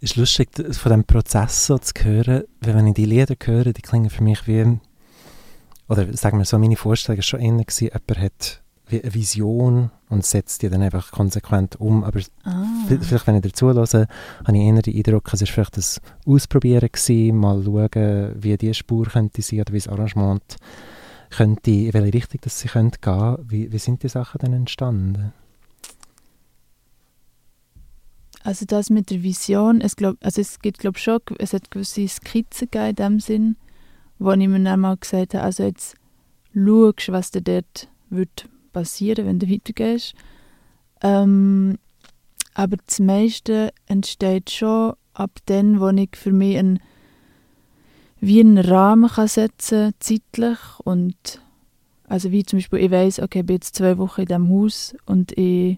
Ist 0.01 0.15
lustig, 0.15 0.49
von 0.55 0.65
diesem 0.65 1.03
Prozess 1.03 1.65
so 1.65 1.77
zu 1.77 1.93
hören, 2.03 2.43
weil 2.61 2.75
wenn 2.75 2.87
ich 2.87 2.93
die 2.93 3.05
Lieder 3.05 3.35
höre, 3.43 3.73
die 3.73 3.81
klingen 3.81 4.09
für 4.09 4.23
mich 4.23 4.47
wie, 4.47 4.79
oder 5.87 6.15
sagen 6.15 6.37
wir 6.37 6.45
so, 6.45 6.57
meine 6.59 6.75
Vorstellung 6.75 7.17
war 7.17 7.23
schon 7.23 7.39
eher, 7.39 7.51
gewesen, 7.51 7.89
jemand 7.91 8.19
hat 8.19 8.61
wie 8.87 9.01
eine 9.03 9.13
Vision 9.13 9.91
und 10.09 10.25
setzt 10.25 10.61
die 10.61 10.69
dann 10.69 10.81
einfach 10.81 11.11
konsequent 11.11 11.79
um, 11.79 12.03
aber 12.03 12.21
Ah. 12.43 12.65
vielleicht, 12.99 13.27
wenn 13.27 13.35
ich 13.35 13.43
dazu 13.43 13.67
höre, 13.67 13.75
habe 13.85 14.07
ich 14.47 14.55
eher 14.55 14.81
den 14.81 14.95
Eindruck, 14.95 15.31
es 15.31 15.41
war 15.41 15.47
vielleicht 15.47 15.77
das 15.77 16.01
Ausprobieren 16.25 16.89
gewesen, 16.91 17.37
mal 17.37 17.61
schauen, 17.63 18.35
wie 18.41 18.57
die 18.57 18.73
Spur 18.73 19.05
könnte 19.05 19.41
sein 19.41 19.61
oder 19.61 19.73
wie 19.73 19.77
das 19.77 19.87
Arrangement 19.87 20.55
könnte, 21.29 21.71
in 21.71 21.93
welche 21.93 22.13
Richtung 22.13 22.41
das 22.43 22.59
sie 22.59 22.67
könnte 22.67 22.99
gehen. 22.99 23.37
Wie, 23.47 23.71
wie 23.71 23.77
sind 23.77 24.01
die 24.01 24.09
Sachen 24.09 24.39
dann 24.39 24.53
entstanden? 24.53 25.33
Also 28.43 28.65
das 28.65 28.89
mit 28.89 29.09
der 29.09 29.21
Vision, 29.21 29.81
es, 29.81 29.95
glaub, 29.95 30.15
also 30.21 30.39
es 30.39 30.59
gibt 30.59 30.79
glaube 30.79 30.97
schon, 30.97 31.19
es 31.39 31.53
hat 31.53 31.71
gewisse 31.71 32.07
Skizzen 32.07 32.69
gegeben 32.71 32.89
in 32.89 32.95
dem 32.95 33.19
Sinn, 33.19 33.55
wo 34.17 34.31
ich 34.31 34.47
mir 34.47 34.63
dann 34.63 34.79
mal 34.79 34.97
gesagt 34.97 35.33
habe, 35.33 35.43
also 35.43 35.63
jetzt 35.63 35.95
schaust, 36.53 37.11
was 37.11 37.31
dir 37.31 37.41
dort 37.41 37.89
wird 38.09 38.47
passieren, 38.71 39.25
wenn 39.25 39.39
du 39.39 39.49
weitergehst. 39.49 40.13
Ähm, 41.01 41.77
aber 42.53 42.77
das 42.85 42.99
meiste 42.99 43.71
entsteht 43.87 44.49
schon 44.49 44.93
ab 45.13 45.31
dann, 45.45 45.79
wo 45.79 45.89
ich 45.89 46.15
für 46.15 46.31
mich 46.31 46.57
einen, 46.57 46.79
wie 48.19 48.39
einen 48.39 48.57
Rahmen 48.57 49.09
kann 49.09 49.27
setzen 49.27 49.93
zeitlich 49.99 50.57
und 50.83 51.41
also 52.07 52.31
wie 52.31 52.43
zum 52.43 52.57
Beispiel, 52.57 52.79
ich 52.79 52.91
weiß 52.91 53.19
okay, 53.19 53.41
ich 53.41 53.45
bin 53.45 53.55
jetzt 53.57 53.75
zwei 53.75 53.97
Wochen 53.97 54.21
in 54.21 54.27
diesem 54.27 54.49
Haus 54.49 54.95
und 55.05 55.37
ich 55.37 55.77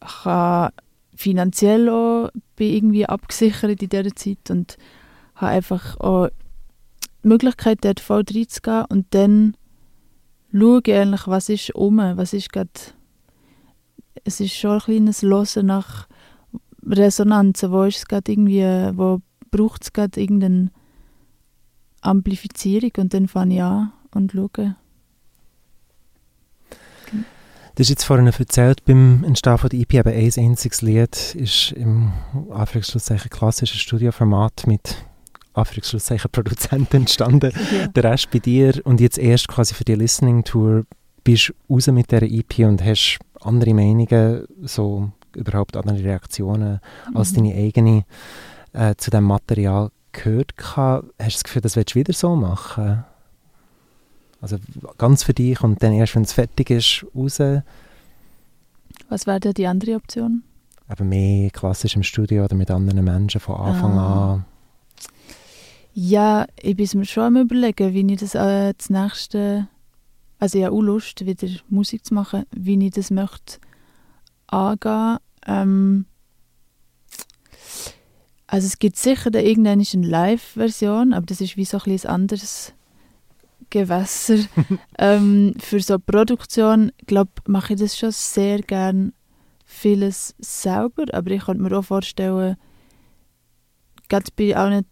kann 0.00 0.70
finanziell 1.18 1.88
auch 1.88 2.30
bin 2.54 2.72
irgendwie 2.74 3.06
abgesichert 3.06 3.82
in 3.82 3.88
dieser 3.88 4.14
Zeit 4.14 4.50
und 4.50 4.76
habe 5.34 5.52
einfach 5.52 5.98
auch 5.98 6.28
die 7.24 7.28
Möglichkeit, 7.28 7.78
dort 7.82 8.00
voll 8.00 8.22
reinzugehen 8.32 8.84
und 8.88 9.06
dann 9.10 9.56
schaue 10.52 10.80
ich 10.86 10.94
eigentlich, 10.94 11.26
was 11.26 11.48
ist 11.48 11.74
um, 11.74 11.98
was 11.98 12.32
ist 12.32 12.52
gerade 12.52 12.70
es 14.24 14.40
ist 14.40 14.54
schon 14.54 14.72
ein 14.72 14.80
kleines 14.80 15.22
Hören 15.22 15.66
nach 15.66 16.08
Resonanzen, 16.86 17.72
wo 17.72 17.82
ist 17.84 17.98
es 17.98 18.06
gerade 18.06 18.32
irgendwie, 18.32 18.62
wo 18.96 19.20
braucht 19.50 19.82
es 19.82 19.92
gerade 19.92 20.20
irgendeine 20.20 20.70
Amplifizierung? 22.00 22.92
Und 22.98 23.14
dann 23.14 23.28
fange 23.28 23.56
ich 23.56 23.62
an 23.62 23.92
und 24.14 24.32
schaue. 24.32 24.76
Du 27.78 27.82
hast 27.82 27.90
jetzt 27.90 28.02
vorhin 28.02 28.26
erzählt, 28.26 28.84
beim 28.86 29.22
Entstehen 29.22 29.56
von 29.56 29.70
der 29.70 29.78
EP 29.78 29.94
eben 29.94 30.08
ein 30.12 30.32
einziges 30.36 30.82
Lied 30.82 31.36
ist 31.36 31.70
im 31.76 32.10
Anführungszeichen 32.50 33.30
klassischen 33.30 33.78
Studioformat 33.78 34.66
mit 34.66 34.96
Anführungszeichen 35.54 36.28
Produzenten 36.32 36.96
entstanden. 36.96 37.52
Ja. 37.70 37.86
Der 37.86 38.02
Rest 38.02 38.32
bei 38.32 38.40
dir 38.40 38.80
und 38.82 39.00
jetzt 39.00 39.16
erst 39.16 39.46
quasi 39.46 39.74
für 39.74 39.84
die 39.84 39.94
Listening 39.94 40.42
Tour 40.42 40.86
bist 41.22 41.50
du 41.68 41.74
raus 41.74 41.86
mit 41.86 42.10
dieser 42.10 42.22
EP 42.24 42.66
und 42.66 42.82
hast 42.84 43.20
andere 43.42 43.72
Meinungen, 43.74 44.44
so 44.62 45.12
überhaupt 45.36 45.76
andere 45.76 46.02
Reaktionen 46.02 46.80
als 47.14 47.30
Mhm. 47.30 47.36
deine 47.36 47.54
eigene 47.54 48.04
äh, 48.72 48.96
zu 48.96 49.12
diesem 49.12 49.22
Material 49.22 49.92
gehört. 50.10 50.52
Hast 50.58 51.04
du 51.16 51.24
das 51.24 51.44
Gefühl, 51.44 51.62
das 51.62 51.76
willst 51.76 51.94
du 51.94 52.00
wieder 52.00 52.12
so 52.12 52.34
machen? 52.34 53.04
Also 54.40 54.56
ganz 54.98 55.24
für 55.24 55.34
dich 55.34 55.60
und 55.62 55.82
dann 55.82 55.92
erst, 55.92 56.14
wenn 56.14 56.22
es 56.22 56.32
fertig 56.32 56.70
ist, 56.70 57.04
raus, 57.14 57.40
Was 59.08 59.26
wäre 59.26 59.40
denn 59.40 59.54
die 59.54 59.66
andere 59.66 59.94
Option? 59.96 60.42
eben 60.90 61.08
mehr 61.10 61.50
klassisch 61.50 61.96
im 61.96 62.02
Studio 62.02 62.44
oder 62.44 62.54
mit 62.56 62.70
anderen 62.70 63.04
Menschen 63.04 63.40
von 63.42 63.56
Anfang 63.56 63.98
Ah. 63.98 64.34
an. 64.34 64.44
Ja, 65.92 66.46
ich 66.62 66.76
bin 66.76 66.88
mir 66.94 67.04
schon 67.04 67.24
am 67.24 67.36
überlegen, 67.36 67.92
wie 67.92 68.12
ich 68.14 68.20
das 68.20 68.34
äh, 68.34 68.72
das 68.78 68.88
nächste, 68.88 69.68
also 70.38 70.58
ich 70.58 70.64
habe 70.64 70.74
auch 70.74 70.80
Lust, 70.80 71.26
wieder 71.26 71.48
Musik 71.68 72.06
zu 72.06 72.14
machen, 72.14 72.44
wie 72.52 72.82
ich 72.86 72.92
das 72.92 73.10
möchte 73.10 73.58
angehen. 74.46 75.18
Ähm, 75.46 76.06
also 78.46 78.66
es 78.66 78.78
gibt 78.78 78.96
sicher 78.96 79.30
dann 79.30 79.44
irgendwann 79.44 79.82
eine 79.92 80.06
Live-Version, 80.06 81.12
aber 81.12 81.26
das 81.26 81.40
ist 81.42 81.56
wie 81.58 81.64
so 81.66 81.78
ein, 81.84 81.90
ein 81.92 82.06
anderes 82.06 82.72
Gewässer. 83.70 84.38
ähm, 84.98 85.54
für 85.58 85.80
so 85.80 85.98
Produktion, 85.98 86.92
glaube 87.06 87.30
mache 87.46 87.74
ich 87.74 87.80
das 87.80 87.96
schon 87.96 88.10
sehr 88.12 88.60
gern 88.60 89.12
vieles 89.64 90.34
selber, 90.38 91.04
aber 91.12 91.30
ich 91.30 91.44
könnte 91.44 91.62
mir 91.62 91.78
auch 91.78 91.84
vorstellen, 91.84 92.56
gerade 94.08 94.30
bei 94.36 94.56
allen 94.56 94.84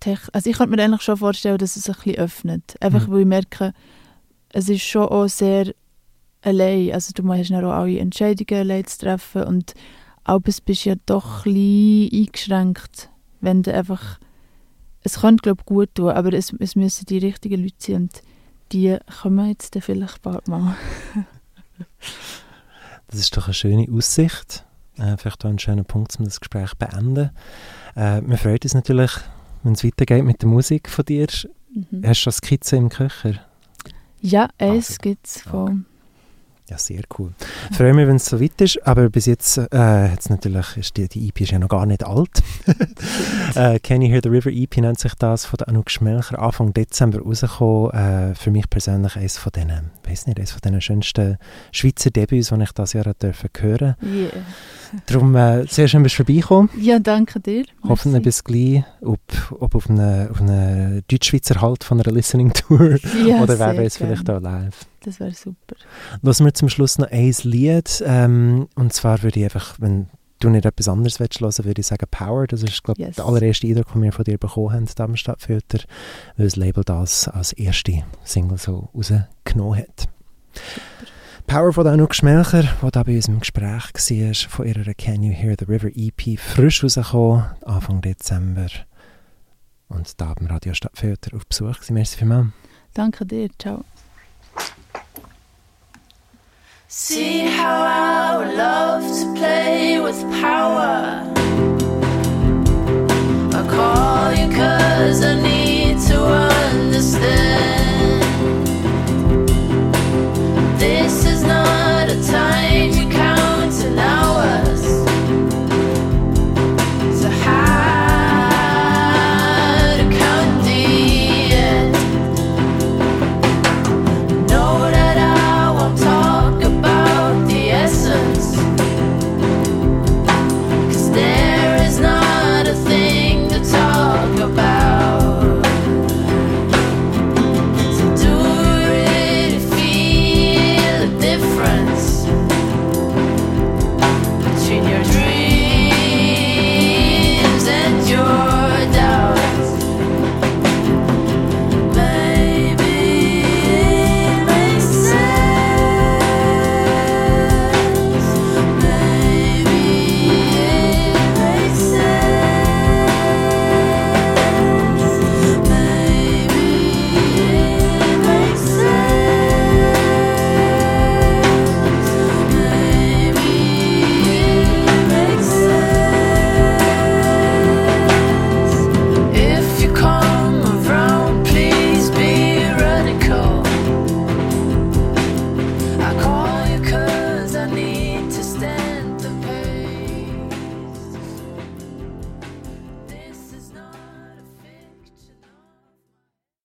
Tech 0.00 0.20
also 0.32 0.50
ich 0.50 0.56
könnte 0.56 0.76
mir 0.76 0.82
eigentlich 0.82 1.02
schon 1.02 1.16
vorstellen, 1.16 1.58
dass 1.58 1.76
es 1.76 1.88
ein 1.88 1.94
bisschen 1.94 2.16
öffnet. 2.16 2.76
Einfach 2.80 3.06
Mhm. 3.06 3.12
weil 3.12 3.20
ich 3.20 3.26
merke, 3.26 3.72
es 4.50 4.68
ist 4.68 4.82
schon 4.82 5.08
auch 5.08 5.28
sehr 5.28 5.72
allein. 6.42 6.92
Also 6.92 7.12
du 7.14 7.28
hast 7.28 7.50
dann 7.50 7.64
auch 7.64 7.72
alle 7.72 7.98
Entscheidungen 7.98 8.60
allein 8.60 8.86
zu 8.86 8.98
treffen 8.98 9.44
und 9.44 9.74
auch 10.24 10.40
bist 10.40 10.68
du 10.68 10.72
ja 10.72 10.94
doch 11.06 11.46
ein 11.46 11.52
bisschen 11.52 12.26
eingeschränkt, 12.26 13.10
wenn 13.40 13.62
du 13.62 13.72
einfach 13.72 14.18
es 15.02 15.20
könnte 15.20 15.42
glaube 15.42 15.62
gut 15.64 15.94
tun, 15.94 16.10
aber 16.10 16.32
es, 16.32 16.52
es 16.58 16.76
müssen 16.76 17.06
die 17.06 17.18
richtigen 17.18 17.62
Leute 17.62 17.74
sein 17.78 17.96
und 17.96 18.22
die 18.72 18.96
kommen 19.22 19.48
jetzt 19.48 19.74
dann 19.74 19.82
vielleicht 19.82 20.22
bald 20.22 20.48
mal. 20.48 20.76
Das 23.10 23.20
ist 23.20 23.34
doch 23.36 23.46
eine 23.46 23.54
schöne 23.54 23.86
Aussicht. 23.90 24.66
Äh, 24.98 25.16
vielleicht 25.16 25.42
auch 25.44 25.48
ein 25.48 25.58
schöner 25.58 25.84
Punkt, 25.84 26.14
um 26.18 26.26
das 26.26 26.40
Gespräch 26.40 26.70
zu 26.70 26.76
beenden. 26.76 27.30
Äh, 27.94 28.20
wir 28.22 28.36
freuen 28.36 28.58
uns 28.62 28.74
natürlich, 28.74 29.12
wenn 29.62 29.72
es 29.72 29.82
weitergeht 29.84 30.24
mit 30.24 30.42
der 30.42 30.48
Musik 30.48 30.90
von 30.90 31.06
dir. 31.06 31.26
Mhm. 31.72 32.02
Hast 32.04 32.20
du 32.20 32.22
schon 32.24 32.32
Skizzen 32.32 32.78
im 32.78 32.88
Köcher? 32.90 33.40
Ja, 34.20 34.50
eins 34.58 34.90
Also, 34.90 34.96
gibt 35.00 35.26
es 35.26 35.40
von 35.40 35.86
Ja, 36.68 36.76
sehr 36.76 37.00
cool. 37.18 37.32
Freue 37.72 37.94
mich, 37.94 38.06
wenn 38.06 38.16
es 38.16 38.26
so 38.26 38.40
weit 38.40 38.60
ist, 38.60 38.86
aber 38.86 39.08
bis 39.08 39.24
jetzt, 39.24 39.56
äh, 39.56 40.10
jetzt 40.10 40.28
natürlich 40.28 40.76
ist 40.76 40.96
die, 40.98 41.08
die 41.08 41.28
EP 41.28 41.40
ist 41.40 41.52
ja 41.52 41.58
noch 41.58 41.68
gar 41.68 41.86
nicht 41.86 42.04
alt. 42.04 42.42
äh, 43.54 43.78
Can 43.78 44.02
You 44.02 44.08
Hear 44.10 44.20
the 44.22 44.28
River 44.28 44.50
EP 44.50 44.76
nennt 44.76 44.98
sich 44.98 45.14
das, 45.14 45.46
von 45.46 45.56
der 45.56 45.68
Anouk 45.68 45.90
Schmelcher, 45.90 46.38
Anfang 46.38 46.74
Dezember 46.74 47.20
rausgekommen. 47.22 47.92
Äh, 47.92 48.34
für 48.34 48.50
mich 48.50 48.68
persönlich 48.68 49.16
eines 49.16 49.38
von 49.38 49.50
diesen, 49.52 49.90
weiß 50.06 50.26
nicht, 50.26 50.38
eines 50.38 50.52
von 50.52 50.60
den 50.60 50.78
schönsten 50.82 51.38
Schweizer 51.72 52.10
Debüts, 52.10 52.50
die 52.50 52.62
ich 52.62 52.72
das 52.72 52.92
Jahr 52.92 53.14
dürfen 53.14 53.48
hören. 53.58 53.96
Yeah. 54.02 54.30
Darum 55.06 55.34
äh, 55.36 55.66
sehr 55.66 55.88
schön, 55.88 56.02
bist 56.02 56.14
du 56.18 56.24
vorbeigekommen. 56.24 56.70
Ja, 56.78 56.98
danke 56.98 57.40
dir. 57.40 57.64
Hoffentlich 57.86 58.22
bis 58.22 58.44
gleich, 58.44 58.84
ob, 59.00 59.20
ob 59.58 59.74
auf 59.74 59.88
einem 59.88 60.30
auf 60.30 60.40
eine 60.40 61.02
Deutschschweizer 61.08 61.60
Halt 61.60 61.84
von 61.84 62.00
einer 62.00 62.12
Listening 62.12 62.52
Tour 62.52 62.96
ja, 63.26 63.36
oder 63.42 63.58
wer 63.58 63.74
sehr 63.74 63.84
weiß, 63.84 63.96
vielleicht 63.98 64.30
auch 64.30 64.40
live. 64.40 64.86
Das 65.02 65.20
wäre 65.20 65.32
super. 65.32 65.76
Lassen 66.22 66.44
wir 66.44 66.54
zum 66.54 66.68
Schluss 66.68 66.98
noch 66.98 67.10
ein 67.10 67.34
Lied. 67.42 68.02
Ähm, 68.06 68.68
und 68.74 68.92
zwar 68.92 69.22
würde 69.22 69.38
ich 69.40 69.44
einfach, 69.44 69.76
wenn 69.78 70.08
du 70.40 70.50
nicht 70.50 70.64
etwas 70.66 70.88
anderes 70.88 71.18
willst 71.20 71.40
hören, 71.40 71.64
würde 71.64 71.80
ich 71.80 71.86
sagen 71.86 72.06
Power. 72.10 72.46
Das 72.46 72.62
ist, 72.62 72.82
glaube 72.82 73.00
ich, 73.00 73.06
Yes. 73.06 73.16
der 73.16 73.26
allererste 73.26 73.66
Eindruck, 73.66 73.92
den 73.92 74.02
wir 74.02 74.12
von 74.12 74.24
dir 74.24 74.38
bekommen 74.38 74.72
haben, 74.72 74.86
Darmstadtfilter, 74.94 75.80
weil 76.36 76.46
das 76.46 76.56
Label 76.56 76.84
das 76.84 77.28
als 77.28 77.52
erste 77.52 78.04
Single 78.24 78.58
so 78.58 78.88
rausgenommen 78.94 79.78
hat. 79.78 80.08
Power 81.48 81.72
von 81.72 81.86
Anouk 81.86 82.14
Schmelcher, 82.14 82.62
die 82.62 82.90
da 82.92 83.02
bei 83.02 83.16
uns 83.16 83.26
im 83.26 83.40
Gespräch 83.40 83.64
war, 83.94 84.50
von 84.50 84.66
ihrer 84.66 84.92
Can 84.92 85.22
You 85.22 85.32
Hear 85.32 85.56
the 85.58 85.64
River 85.64 85.88
EP, 85.94 86.38
frisch 86.38 86.84
rausgekommen, 86.84 87.42
Anfang 87.64 88.02
Dezember. 88.02 88.68
Und 89.88 90.20
da 90.20 90.34
beim 90.34 90.48
Radio 90.48 90.74
Stadtfilter 90.74 91.34
auf 91.34 91.46
Besuch 91.46 91.76
gewesen. 91.76 91.94
Merci 91.94 92.18
vielmals. 92.18 92.48
Danke 92.92 93.24
dir, 93.24 93.48
ciao. 93.58 93.82
See 96.86 97.46
how 97.46 97.82
I 97.82 98.54
love 98.54 99.06
to 99.20 99.34
play 99.34 99.98
with 99.98 100.22
power 100.42 101.24
I 103.54 103.66
call 103.68 104.34
you 104.34 104.54
cause 104.54 105.22